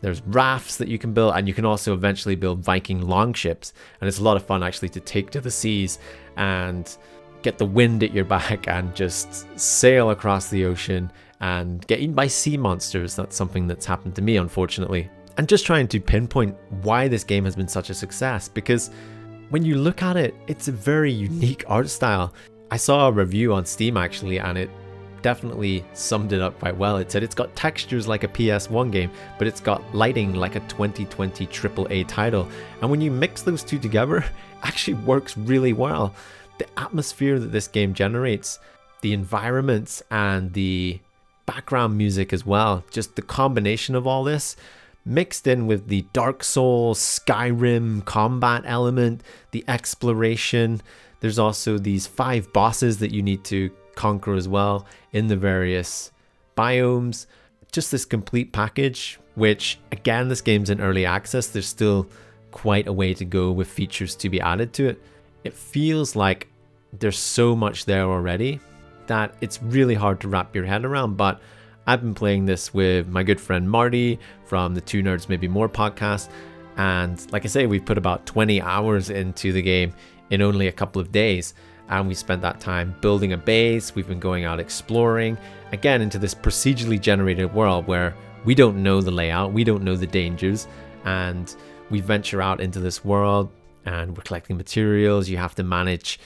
there's 0.05 0.21
rafts 0.27 0.77
that 0.77 0.87
you 0.87 0.99
can 0.99 1.13
build, 1.13 1.33
and 1.35 1.47
you 1.47 1.53
can 1.55 1.65
also 1.65 1.91
eventually 1.91 2.35
build 2.35 2.59
Viking 2.59 3.01
longships. 3.01 3.73
And 3.99 4.07
it's 4.07 4.19
a 4.19 4.23
lot 4.23 4.37
of 4.37 4.45
fun 4.45 4.61
actually 4.61 4.89
to 4.89 4.99
take 4.99 5.31
to 5.31 5.41
the 5.41 5.49
seas 5.49 5.97
and 6.37 6.95
get 7.45 7.59
the 7.59 7.65
wind 7.65 8.03
at 8.03 8.11
your 8.11 8.25
back 8.25 8.67
and 8.75 8.93
just 8.95 9.47
sail 9.57 10.09
across 10.09 10.49
the 10.49 10.65
ocean 10.65 11.11
and 11.41 11.85
get 11.87 11.99
eaten 11.99 12.15
by 12.15 12.27
sea 12.27 12.57
monsters. 12.57 13.15
That's 13.15 13.35
something 13.35 13.67
that's 13.67 13.85
happened 13.85 14.15
to 14.15 14.21
me, 14.21 14.37
unfortunately. 14.37 15.09
And 15.37 15.47
just 15.47 15.65
trying 15.65 15.87
to 15.89 15.99
pinpoint 15.99 16.55
why 16.81 17.07
this 17.07 17.23
game 17.23 17.45
has 17.45 17.55
been 17.55 17.67
such 17.67 17.89
a 17.89 17.93
success 17.93 18.49
because 18.49 18.89
when 19.49 19.63
you 19.63 19.75
look 19.75 20.01
at 20.01 20.17
it, 20.17 20.33
it's 20.47 20.69
a 20.69 20.71
very 20.71 21.11
unique 21.11 21.63
art 21.67 21.89
style. 21.89 22.33
I 22.71 22.77
saw 22.77 23.09
a 23.09 23.11
review 23.11 23.53
on 23.53 23.63
Steam 23.65 23.95
actually, 23.95 24.39
and 24.39 24.57
it 24.57 24.71
definitely 25.21 25.85
summed 25.93 26.33
it 26.33 26.41
up 26.41 26.57
quite 26.57 26.75
well. 26.75 26.97
It 26.97 27.11
said 27.11 27.21
it's 27.21 27.35
got 27.35 27.55
textures 27.55 28.07
like 28.07 28.23
a 28.23 28.27
PS1 28.27 28.91
game, 28.91 29.11
but 29.37 29.47
it's 29.47 29.59
got 29.59 29.83
lighting 29.93 30.33
like 30.33 30.55
a 30.55 30.61
2020 30.61 31.45
AAA 31.45 32.07
title. 32.07 32.47
And 32.81 32.89
when 32.89 33.01
you 33.01 33.11
mix 33.11 33.43
those 33.43 33.61
two 33.61 33.77
together, 33.77 34.17
it 34.17 34.25
actually 34.63 34.95
works 34.95 35.37
really 35.37 35.73
well. 35.73 36.15
The 36.57 36.67
atmosphere 36.79 37.39
that 37.39 37.51
this 37.51 37.67
game 37.67 37.93
generates, 37.93 38.59
the 39.01 39.13
environments, 39.13 40.01
and 40.09 40.53
the 40.53 40.99
background 41.45 41.97
music 41.97 42.33
as 42.33 42.45
well, 42.45 42.83
just 42.91 43.15
the 43.15 43.21
combination 43.21 43.95
of 43.95 44.07
all 44.07 44.23
this 44.23 44.55
mixed 45.05 45.45
in 45.45 45.67
with 45.67 45.87
the 45.87 46.01
Dark 46.13 46.43
Souls, 46.43 46.99
Skyrim 46.99 48.03
combat 48.05 48.63
element, 48.65 49.21
the 49.51 49.63
exploration. 49.67 50.81
There's 51.19 51.39
also 51.39 51.77
these 51.77 52.07
five 52.07 52.51
bosses 52.51 52.97
that 52.99 53.11
you 53.11 53.21
need 53.21 53.43
to 53.45 53.69
conquer 53.95 54.33
as 54.33 54.47
well 54.47 54.85
in 55.13 55.27
the 55.27 55.37
various 55.37 56.11
biomes. 56.57 57.27
Just 57.71 57.91
this 57.91 58.05
complete 58.05 58.51
package, 58.51 59.19
which 59.35 59.79
again, 59.91 60.27
this 60.27 60.41
game's 60.41 60.69
in 60.69 60.81
early 60.81 61.05
access. 61.05 61.47
There's 61.47 61.67
still 61.67 62.07
quite 62.51 62.87
a 62.87 62.93
way 62.93 63.13
to 63.13 63.25
go 63.25 63.51
with 63.51 63.67
features 63.67 64.15
to 64.15 64.29
be 64.29 64.41
added 64.41 64.73
to 64.73 64.87
it. 64.87 65.01
It 65.45 65.53
feels 65.53 66.15
like 66.15 66.47
there's 66.91 67.19
so 67.19 67.55
much 67.55 67.85
there 67.85 68.03
already 68.03 68.59
that 69.07 69.35
it's 69.41 69.61
really 69.61 69.93
hard 69.93 70.19
to 70.21 70.27
wrap 70.27 70.55
your 70.55 70.65
head 70.65 70.83
around. 70.83 71.15
But 71.15 71.39
I've 71.85 72.01
been 72.01 72.15
playing 72.15 72.45
this 72.45 72.73
with 72.73 73.07
my 73.07 73.21
good 73.21 73.39
friend 73.39 73.69
Marty 73.69 74.19
from 74.45 74.73
the 74.73 74.81
Two 74.81 75.03
Nerds 75.03 75.29
Maybe 75.29 75.47
More 75.47 75.69
podcast. 75.69 76.29
And 76.77 77.31
like 77.31 77.45
I 77.45 77.47
say, 77.47 77.67
we've 77.67 77.85
put 77.85 77.99
about 77.99 78.25
20 78.25 78.59
hours 78.59 79.11
into 79.11 79.53
the 79.53 79.61
game 79.61 79.93
in 80.31 80.41
only 80.41 80.67
a 80.67 80.71
couple 80.71 80.99
of 80.99 81.11
days 81.11 81.53
and 81.89 82.07
we 82.07 82.15
spent 82.15 82.41
that 82.41 82.59
time 82.59 82.95
building 83.01 83.33
a 83.33 83.37
base. 83.37 83.93
We've 83.93 84.07
been 84.07 84.19
going 84.19 84.45
out 84.45 84.59
exploring 84.59 85.37
again 85.71 86.01
into 86.01 86.17
this 86.17 86.33
procedurally 86.33 86.99
generated 86.99 87.53
world 87.53 87.85
where 87.85 88.15
we 88.43 88.55
don't 88.55 88.81
know 88.81 89.01
the 89.01 89.11
layout, 89.11 89.53
we 89.53 89.63
don't 89.63 89.83
know 89.83 89.95
the 89.95 90.07
dangers, 90.07 90.67
and 91.03 91.55
we 91.89 91.99
venture 92.01 92.41
out 92.41 92.61
into 92.61 92.79
this 92.79 93.05
world 93.05 93.51
and 93.85 94.15
we're 94.15 94.23
collecting 94.23 94.57
materials. 94.57 95.29
You 95.29 95.37
have 95.37 95.55
to 95.55 95.63
manage 95.63 96.19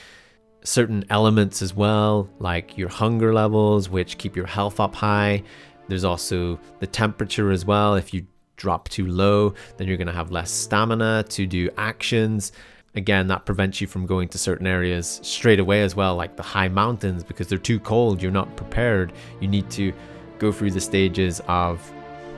certain 0.62 1.04
elements 1.10 1.62
as 1.62 1.74
well, 1.74 2.28
like 2.38 2.76
your 2.76 2.88
hunger 2.88 3.32
levels, 3.32 3.88
which 3.88 4.18
keep 4.18 4.36
your 4.36 4.46
health 4.46 4.80
up 4.80 4.94
high. 4.94 5.42
There's 5.88 6.04
also 6.04 6.58
the 6.78 6.86
temperature 6.86 7.50
as 7.50 7.64
well. 7.64 7.94
If 7.94 8.12
you 8.14 8.26
drop 8.56 8.88
too 8.88 9.06
low, 9.06 9.54
then 9.76 9.88
you're 9.88 9.96
going 9.96 10.06
to 10.06 10.12
have 10.12 10.30
less 10.30 10.50
stamina 10.50 11.24
to 11.30 11.46
do 11.46 11.70
actions 11.76 12.52
again 12.94 13.28
that 13.28 13.46
prevents 13.46 13.80
you 13.80 13.86
from 13.86 14.04
going 14.04 14.28
to 14.28 14.38
certain 14.38 14.66
areas 14.66 15.20
straight 15.22 15.60
away 15.60 15.82
as 15.82 15.94
well 15.94 16.16
like 16.16 16.36
the 16.36 16.42
high 16.42 16.68
mountains 16.68 17.22
because 17.22 17.46
they're 17.46 17.58
too 17.58 17.78
cold 17.78 18.20
you're 18.20 18.32
not 18.32 18.56
prepared 18.56 19.12
you 19.40 19.46
need 19.46 19.70
to 19.70 19.92
go 20.38 20.50
through 20.50 20.70
the 20.70 20.80
stages 20.80 21.40
of 21.46 21.92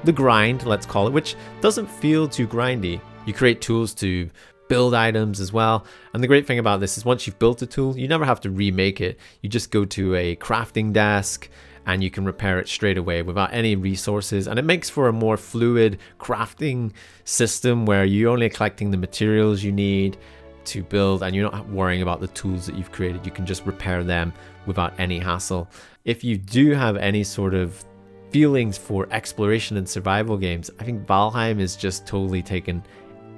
the 0.04 0.12
grind 0.12 0.66
let's 0.66 0.84
call 0.84 1.06
it 1.06 1.12
which 1.12 1.36
doesn't 1.60 1.86
feel 1.86 2.28
too 2.28 2.46
grindy 2.46 3.00
you 3.24 3.32
create 3.32 3.60
tools 3.60 3.94
to 3.94 4.28
build 4.72 4.94
items 4.94 5.40
as 5.40 5.52
well 5.52 5.84
and 6.14 6.22
the 6.22 6.28
great 6.28 6.46
thing 6.46 6.58
about 6.58 6.80
this 6.80 6.96
is 6.96 7.04
once 7.04 7.26
you've 7.26 7.38
built 7.38 7.60
a 7.62 7.66
tool 7.66 7.96
you 7.96 8.08
never 8.08 8.24
have 8.24 8.40
to 8.40 8.50
remake 8.50 9.00
it 9.00 9.18
you 9.42 9.48
just 9.48 9.70
go 9.70 9.84
to 9.84 10.14
a 10.14 10.36
crafting 10.36 10.92
desk 10.92 11.48
and 11.86 12.02
you 12.02 12.10
can 12.10 12.24
repair 12.24 12.58
it 12.58 12.68
straight 12.68 12.98
away 12.98 13.22
without 13.22 13.52
any 13.52 13.74
resources. 13.74 14.46
And 14.46 14.58
it 14.58 14.64
makes 14.64 14.88
for 14.88 15.08
a 15.08 15.12
more 15.12 15.36
fluid 15.36 15.98
crafting 16.18 16.92
system 17.24 17.86
where 17.86 18.04
you're 18.04 18.30
only 18.30 18.48
collecting 18.48 18.90
the 18.90 18.96
materials 18.96 19.62
you 19.62 19.72
need 19.72 20.16
to 20.64 20.82
build 20.84 21.22
and 21.22 21.34
you're 21.34 21.50
not 21.50 21.68
worrying 21.68 22.02
about 22.02 22.20
the 22.20 22.28
tools 22.28 22.66
that 22.66 22.76
you've 22.76 22.92
created. 22.92 23.26
You 23.26 23.32
can 23.32 23.46
just 23.46 23.66
repair 23.66 24.04
them 24.04 24.32
without 24.66 24.94
any 24.98 25.18
hassle. 25.18 25.68
If 26.04 26.22
you 26.22 26.36
do 26.38 26.72
have 26.72 26.96
any 26.96 27.24
sort 27.24 27.54
of 27.54 27.84
feelings 28.30 28.78
for 28.78 29.08
exploration 29.10 29.76
and 29.76 29.88
survival 29.88 30.36
games, 30.36 30.70
I 30.78 30.84
think 30.84 31.06
Valheim 31.06 31.58
is 31.58 31.74
just 31.74 32.06
totally 32.06 32.42
taken 32.42 32.82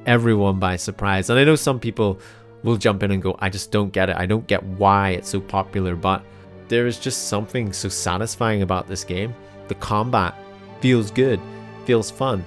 everyone 0.07 0.59
by 0.59 0.77
surprise. 0.77 1.31
And 1.31 1.38
I 1.38 1.45
know 1.45 1.57
some 1.57 1.81
people 1.81 2.19
will 2.62 2.77
jump 2.77 3.03
in 3.03 3.11
and 3.11 3.23
go, 3.23 3.37
I 3.40 3.51
just 3.51 3.71
don't 3.71 3.93
get 3.93 4.09
it. 4.09 4.17
I 4.17 4.27
don't 4.27 4.47
get 4.47 4.62
why 4.62 5.11
it's 5.11 5.29
so 5.29 5.40
popular, 5.40 5.95
but 5.97 6.23
there 6.69 6.87
is 6.87 6.99
just 6.99 7.29
something 7.29 7.73
so 7.73 7.88
satisfying 7.88 8.62
about 8.62 8.88
this 8.88 9.05
game. 9.05 9.35
The 9.69 9.75
combat 9.77 10.35
feels 10.81 11.11
good, 11.11 11.40
feels 11.85 12.11
fun 12.11 12.45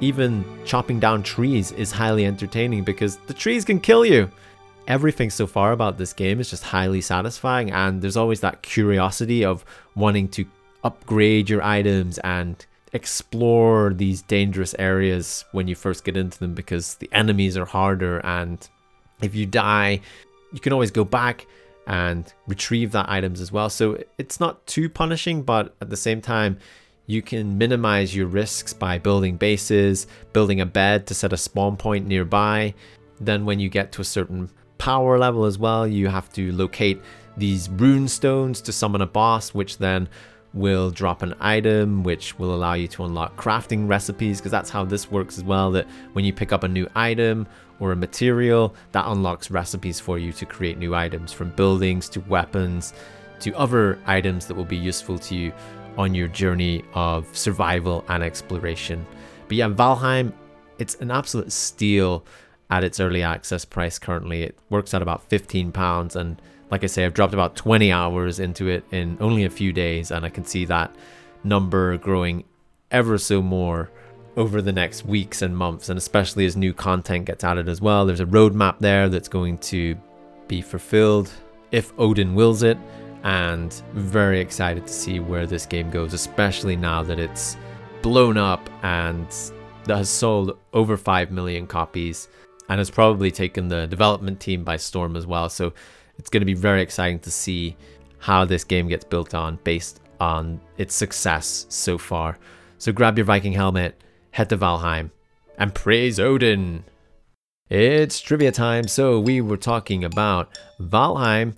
even 0.00 0.44
chopping 0.64 0.98
down 0.98 1.22
trees 1.22 1.72
is 1.72 1.92
highly 1.92 2.24
entertaining 2.24 2.84
because 2.84 3.16
the 3.26 3.34
trees 3.34 3.64
can 3.64 3.78
kill 3.78 4.04
you. 4.04 4.30
Everything 4.88 5.30
so 5.30 5.46
far 5.46 5.72
about 5.72 5.98
this 5.98 6.12
game 6.12 6.40
is 6.40 6.50
just 6.50 6.64
highly 6.64 7.00
satisfying, 7.00 7.70
and 7.70 8.02
there's 8.02 8.16
always 8.16 8.40
that 8.40 8.62
curiosity 8.62 9.44
of 9.44 9.64
wanting 9.94 10.28
to 10.28 10.44
upgrade 10.82 11.48
your 11.48 11.62
items 11.62 12.18
and 12.18 12.64
explore 12.92 13.92
these 13.94 14.22
dangerous 14.22 14.74
areas 14.78 15.44
when 15.52 15.68
you 15.68 15.74
first 15.74 16.04
get 16.04 16.16
into 16.16 16.38
them 16.38 16.54
because 16.54 16.96
the 16.96 17.08
enemies 17.12 17.56
are 17.56 17.64
harder 17.64 18.18
and 18.24 18.68
if 19.22 19.34
you 19.34 19.46
die 19.46 20.00
you 20.52 20.58
can 20.60 20.72
always 20.72 20.90
go 20.90 21.04
back 21.04 21.46
and 21.86 22.34
retrieve 22.48 22.92
that 22.92 23.08
items 23.08 23.40
as 23.40 23.52
well 23.52 23.70
so 23.70 23.96
it's 24.18 24.40
not 24.40 24.66
too 24.66 24.88
punishing 24.88 25.42
but 25.42 25.74
at 25.80 25.88
the 25.88 25.96
same 25.96 26.20
time 26.20 26.58
you 27.10 27.22
can 27.22 27.58
minimize 27.58 28.14
your 28.14 28.28
risks 28.28 28.72
by 28.72 28.96
building 28.96 29.36
bases, 29.36 30.06
building 30.32 30.60
a 30.60 30.66
bed 30.66 31.08
to 31.08 31.14
set 31.14 31.32
a 31.32 31.36
spawn 31.36 31.76
point 31.76 32.06
nearby. 32.06 32.72
Then, 33.20 33.44
when 33.44 33.58
you 33.58 33.68
get 33.68 33.90
to 33.92 34.00
a 34.00 34.04
certain 34.04 34.48
power 34.78 35.18
level 35.18 35.44
as 35.44 35.58
well, 35.58 35.88
you 35.88 36.06
have 36.06 36.32
to 36.34 36.52
locate 36.52 37.02
these 37.36 37.68
rune 37.68 38.06
stones 38.06 38.60
to 38.60 38.72
summon 38.72 39.00
a 39.00 39.06
boss, 39.06 39.52
which 39.52 39.78
then 39.78 40.08
will 40.52 40.90
drop 40.90 41.22
an 41.22 41.34
item 41.40 42.02
which 42.02 42.38
will 42.38 42.54
allow 42.54 42.74
you 42.74 42.88
to 42.88 43.04
unlock 43.04 43.36
crafting 43.36 43.88
recipes 43.88 44.38
because 44.38 44.50
that's 44.50 44.70
how 44.70 44.84
this 44.84 45.10
works 45.10 45.38
as 45.38 45.44
well 45.44 45.70
that 45.70 45.86
when 46.12 46.24
you 46.24 46.32
pick 46.32 46.52
up 46.52 46.64
a 46.64 46.68
new 46.68 46.88
item 46.94 47.46
or 47.78 47.92
a 47.92 47.96
material 47.96 48.74
that 48.92 49.04
unlocks 49.06 49.50
recipes 49.50 50.00
for 50.00 50.18
you 50.18 50.32
to 50.32 50.44
create 50.44 50.76
new 50.76 50.94
items 50.94 51.32
from 51.32 51.50
buildings 51.50 52.08
to 52.08 52.20
weapons 52.22 52.92
to 53.38 53.52
other 53.54 53.98
items 54.06 54.46
that 54.46 54.54
will 54.54 54.64
be 54.64 54.76
useful 54.76 55.18
to 55.18 55.34
you 55.36 55.52
on 55.96 56.14
your 56.14 56.28
journey 56.28 56.84
of 56.94 57.26
survival 57.36 58.04
and 58.08 58.22
exploration. 58.22 59.06
But 59.48 59.56
yeah 59.56 59.68
valheim 59.68 60.32
it's 60.78 60.94
an 60.96 61.10
absolute 61.10 61.52
steal 61.52 62.24
at 62.70 62.82
its 62.84 63.00
early 63.00 63.22
access 63.22 63.64
price 63.64 63.98
currently. 63.98 64.42
It 64.42 64.58
works 64.70 64.94
at 64.94 65.02
about 65.02 65.28
15 65.28 65.72
pounds 65.72 66.16
and 66.16 66.40
like 66.70 66.84
I 66.84 66.86
say, 66.86 67.04
I've 67.04 67.14
dropped 67.14 67.34
about 67.34 67.56
20 67.56 67.90
hours 67.90 68.38
into 68.40 68.68
it 68.68 68.84
in 68.92 69.16
only 69.20 69.44
a 69.44 69.50
few 69.50 69.72
days, 69.72 70.10
and 70.10 70.24
I 70.24 70.28
can 70.28 70.44
see 70.44 70.64
that 70.66 70.94
number 71.42 71.96
growing 71.96 72.44
ever 72.90 73.18
so 73.18 73.42
more 73.42 73.90
over 74.36 74.62
the 74.62 74.72
next 74.72 75.04
weeks 75.04 75.42
and 75.42 75.56
months, 75.56 75.88
and 75.88 75.98
especially 75.98 76.46
as 76.46 76.56
new 76.56 76.72
content 76.72 77.26
gets 77.26 77.42
added 77.44 77.68
as 77.68 77.80
well. 77.80 78.06
There's 78.06 78.20
a 78.20 78.26
roadmap 78.26 78.78
there 78.78 79.08
that's 79.08 79.28
going 79.28 79.58
to 79.58 79.96
be 80.46 80.62
fulfilled 80.62 81.30
if 81.72 81.92
Odin 81.98 82.34
wills 82.34 82.62
it, 82.62 82.78
and 83.22 83.72
very 83.92 84.40
excited 84.40 84.86
to 84.86 84.92
see 84.92 85.20
where 85.20 85.46
this 85.46 85.66
game 85.66 85.90
goes, 85.90 86.14
especially 86.14 86.76
now 86.76 87.02
that 87.02 87.18
it's 87.18 87.56
blown 88.02 88.36
up 88.36 88.70
and 88.82 89.26
that 89.84 89.96
has 89.96 90.08
sold 90.08 90.56
over 90.72 90.96
5 90.96 91.30
million 91.30 91.66
copies 91.66 92.28
and 92.68 92.78
has 92.78 92.90
probably 92.90 93.30
taken 93.30 93.68
the 93.68 93.86
development 93.86 94.40
team 94.40 94.64
by 94.64 94.76
storm 94.76 95.16
as 95.16 95.26
well. 95.26 95.48
So 95.48 95.72
it's 96.20 96.28
going 96.28 96.42
to 96.42 96.46
be 96.46 96.52
very 96.52 96.82
exciting 96.82 97.18
to 97.18 97.30
see 97.30 97.74
how 98.18 98.44
this 98.44 98.62
game 98.62 98.88
gets 98.88 99.04
built 99.04 99.34
on 99.34 99.58
based 99.64 100.00
on 100.20 100.60
its 100.76 100.94
success 100.94 101.64
so 101.70 101.96
far. 101.96 102.36
So 102.76 102.92
grab 102.92 103.16
your 103.16 103.24
Viking 103.24 103.54
helmet, 103.54 104.04
head 104.30 104.50
to 104.50 104.58
Valheim, 104.58 105.12
and 105.56 105.74
praise 105.74 106.20
Odin! 106.20 106.84
It's 107.70 108.20
trivia 108.20 108.52
time, 108.52 108.86
so 108.86 109.18
we 109.18 109.40
were 109.40 109.56
talking 109.56 110.04
about 110.04 110.50
Valheim, 110.78 111.56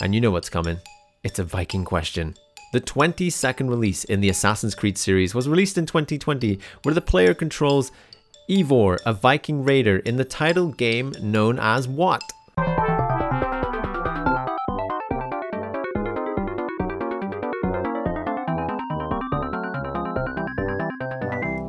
and 0.00 0.14
you 0.14 0.20
know 0.20 0.30
what's 0.30 0.48
coming. 0.48 0.78
It's 1.24 1.40
a 1.40 1.44
Viking 1.44 1.84
question. 1.84 2.36
The 2.72 2.80
22nd 2.80 3.68
release 3.68 4.04
in 4.04 4.20
the 4.20 4.28
Assassin's 4.28 4.76
Creed 4.76 4.96
series 4.96 5.34
was 5.34 5.48
released 5.48 5.76
in 5.76 5.86
2020, 5.86 6.60
where 6.84 6.94
the 6.94 7.00
player 7.00 7.34
controls 7.34 7.90
Eivor, 8.48 8.98
a 9.04 9.12
Viking 9.12 9.64
raider, 9.64 9.96
in 9.96 10.16
the 10.16 10.24
title 10.24 10.68
game 10.68 11.12
known 11.20 11.58
as 11.58 11.88
what? 11.88 12.22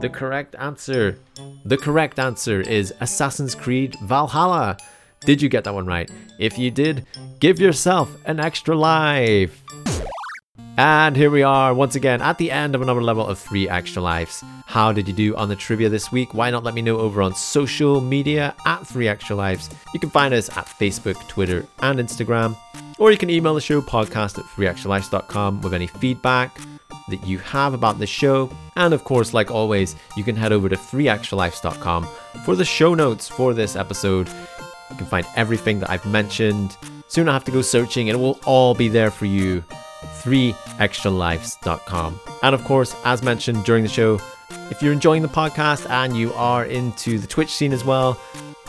The 0.06 0.10
correct 0.10 0.56
answer. 0.60 1.18
The 1.66 1.78
correct 1.78 2.20
answer 2.20 2.62
is 2.62 2.94
Assassin's 3.00 3.56
Creed 3.56 3.96
Valhalla. 4.04 4.78
Did 5.22 5.42
you 5.42 5.50
get 5.50 5.64
that 5.64 5.74
one 5.74 5.88
right? 5.88 6.12
If 6.38 6.60
you 6.60 6.70
did, 6.70 7.08
give 7.40 7.60
yourself 7.60 8.16
an 8.26 8.40
extra 8.40 8.76
life. 8.76 9.64
And 10.78 11.18
here 11.18 11.32
we 11.32 11.42
are 11.42 11.74
once 11.74 11.96
again 11.96 12.22
at 12.22 12.38
the 12.38 12.52
end 12.52 12.76
of 12.76 12.84
another 12.84 13.02
level 13.02 13.26
of 13.26 13.40
three 13.40 13.68
extra 13.68 14.00
lives. 14.00 14.44
How 14.68 14.92
did 14.92 15.08
you 15.08 15.14
do 15.16 15.36
on 15.38 15.50
the 15.50 15.56
trivia 15.56 15.90
this 15.90 16.12
week? 16.12 16.36
Why 16.36 16.52
not 16.52 16.64
let 16.64 16.76
me 16.76 16.84
know 16.84 17.00
over 17.00 17.24
on 17.24 17.34
social 17.34 18.00
media 18.00 18.54
at 18.68 18.86
three 18.86 19.08
extra 19.08 19.36
lives? 19.36 19.72
You 19.96 20.00
can 20.00 20.12
find 20.12 20.36
us 20.36 20.56
at 20.56 20.68
Facebook, 20.68 21.28
Twitter, 21.28 21.66
and 21.80 21.98
Instagram. 21.98 22.56
Or 23.00 23.12
you 23.12 23.18
can 23.18 23.32
email 23.32 23.56
the 23.56 23.62
show 23.62 23.82
podcast 23.82 24.38
at 24.38 24.46
threeextralives.com 24.46 25.62
with 25.64 25.74
any 25.74 25.88
feedback, 25.88 26.56
that 27.10 27.26
you 27.26 27.38
have 27.40 27.74
about 27.74 28.00
the 28.00 28.08
show. 28.08 28.50
And 28.76 28.94
of 28.94 29.04
course, 29.04 29.34
like 29.34 29.52
always, 29.52 29.96
you 30.16 30.24
can 30.24 30.36
head 30.36 30.52
over 30.52 30.70
to 30.70 30.76
3extralives.com 30.76 32.08
for 32.44 32.56
the 32.56 32.66
show 32.66 32.94
notes 32.94 33.28
for 33.28 33.54
this 33.54 33.76
episode. 33.76 34.28
You 34.90 34.96
can 34.98 35.06
find 35.08 35.26
everything 35.36 35.80
that 35.80 35.90
I've 35.90 36.06
mentioned. 36.06 36.78
Soon 37.08 37.30
I 37.30 37.34
have 37.34 37.44
to 37.46 37.52
go 37.52 37.62
searching 37.62 38.10
and 38.10 38.20
it 38.20 38.22
will 38.22 38.40
all 38.46 38.74
be 38.74 38.88
there 38.88 39.12
for 39.12 39.26
you. 39.26 39.64
3extralives.com. 40.22 42.20
And 42.44 42.56
of 42.56 42.64
course, 42.64 42.96
as 43.04 43.24
mentioned 43.24 43.64
during 43.66 43.84
the 43.84 43.90
show, 43.90 44.20
if 44.70 44.82
you're 44.82 44.94
enjoying 44.94 45.22
the 45.22 45.28
podcast 45.28 45.90
and 45.90 46.16
you 46.16 46.34
are 46.34 46.66
into 46.66 47.20
the 47.20 47.28
Twitch 47.28 47.50
scene 47.50 47.74
as 47.74 47.84
well, 47.84 48.20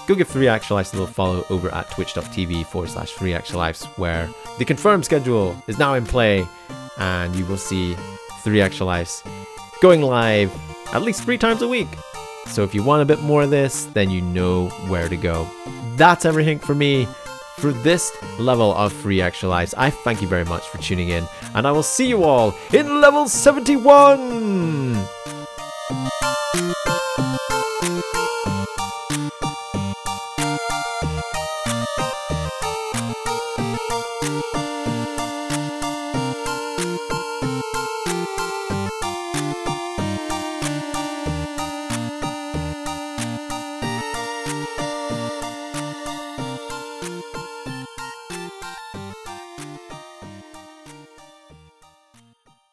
go 0.07 0.15
give 0.15 0.29
3 0.29 0.49
Extra 0.49 0.77
Lives 0.77 0.93
a 0.93 0.97
little 0.97 1.13
follow 1.13 1.45
over 1.51 1.69
at 1.75 1.91
twitch.tv 1.91 2.67
forward 2.67 2.91
slash 2.91 3.13
3 3.13 3.35
Extra 3.35 3.59
Lives, 3.59 3.85
where 3.97 4.29
the 4.59 4.65
confirmed 4.65 5.05
schedule 5.05 5.57
is 5.67 5.79
now 5.79 5.95
in 5.95 6.07
play 6.07 6.47
and 6.99 7.35
you 7.37 7.45
will 7.47 7.57
see 7.59 7.97
three 8.47 8.61
extra 8.61 8.87
lives 8.87 9.25
going 9.81 10.03
live 10.03 10.55
at 10.93 11.03
least 11.03 11.25
three 11.25 11.37
times 11.37 11.63
a 11.63 11.69
week. 11.69 11.89
So 12.47 12.63
if 12.63 12.77
you 12.77 12.85
want 12.85 13.03
a 13.03 13.05
bit 13.05 13.21
more 13.23 13.43
of 13.43 13.51
this, 13.51 13.87
then 13.87 14.09
you 14.09 14.23
know 14.23 14.69
where 14.87 15.09
to 15.09 15.17
go. 15.17 15.51
That's 15.97 16.25
everything 16.25 16.61
for 16.61 16.73
me 16.73 17.09
for 17.59 17.73
this 17.73 18.13
level 18.39 18.73
of 18.75 18.93
free 18.93 19.21
extra 19.21 19.49
lives. 19.49 19.75
I 19.77 19.91
thank 19.91 20.23
you 20.23 20.29
very 20.29 20.45
much 20.45 20.63
for 20.69 20.79
tuning 20.79 21.09
in, 21.09 21.27
and 21.57 21.67
I 21.67 21.73
will 21.73 21.83
see 21.83 22.07
you 22.07 22.23
all 22.23 22.55
in 22.73 23.01
level 23.01 23.27
71. 23.29 24.86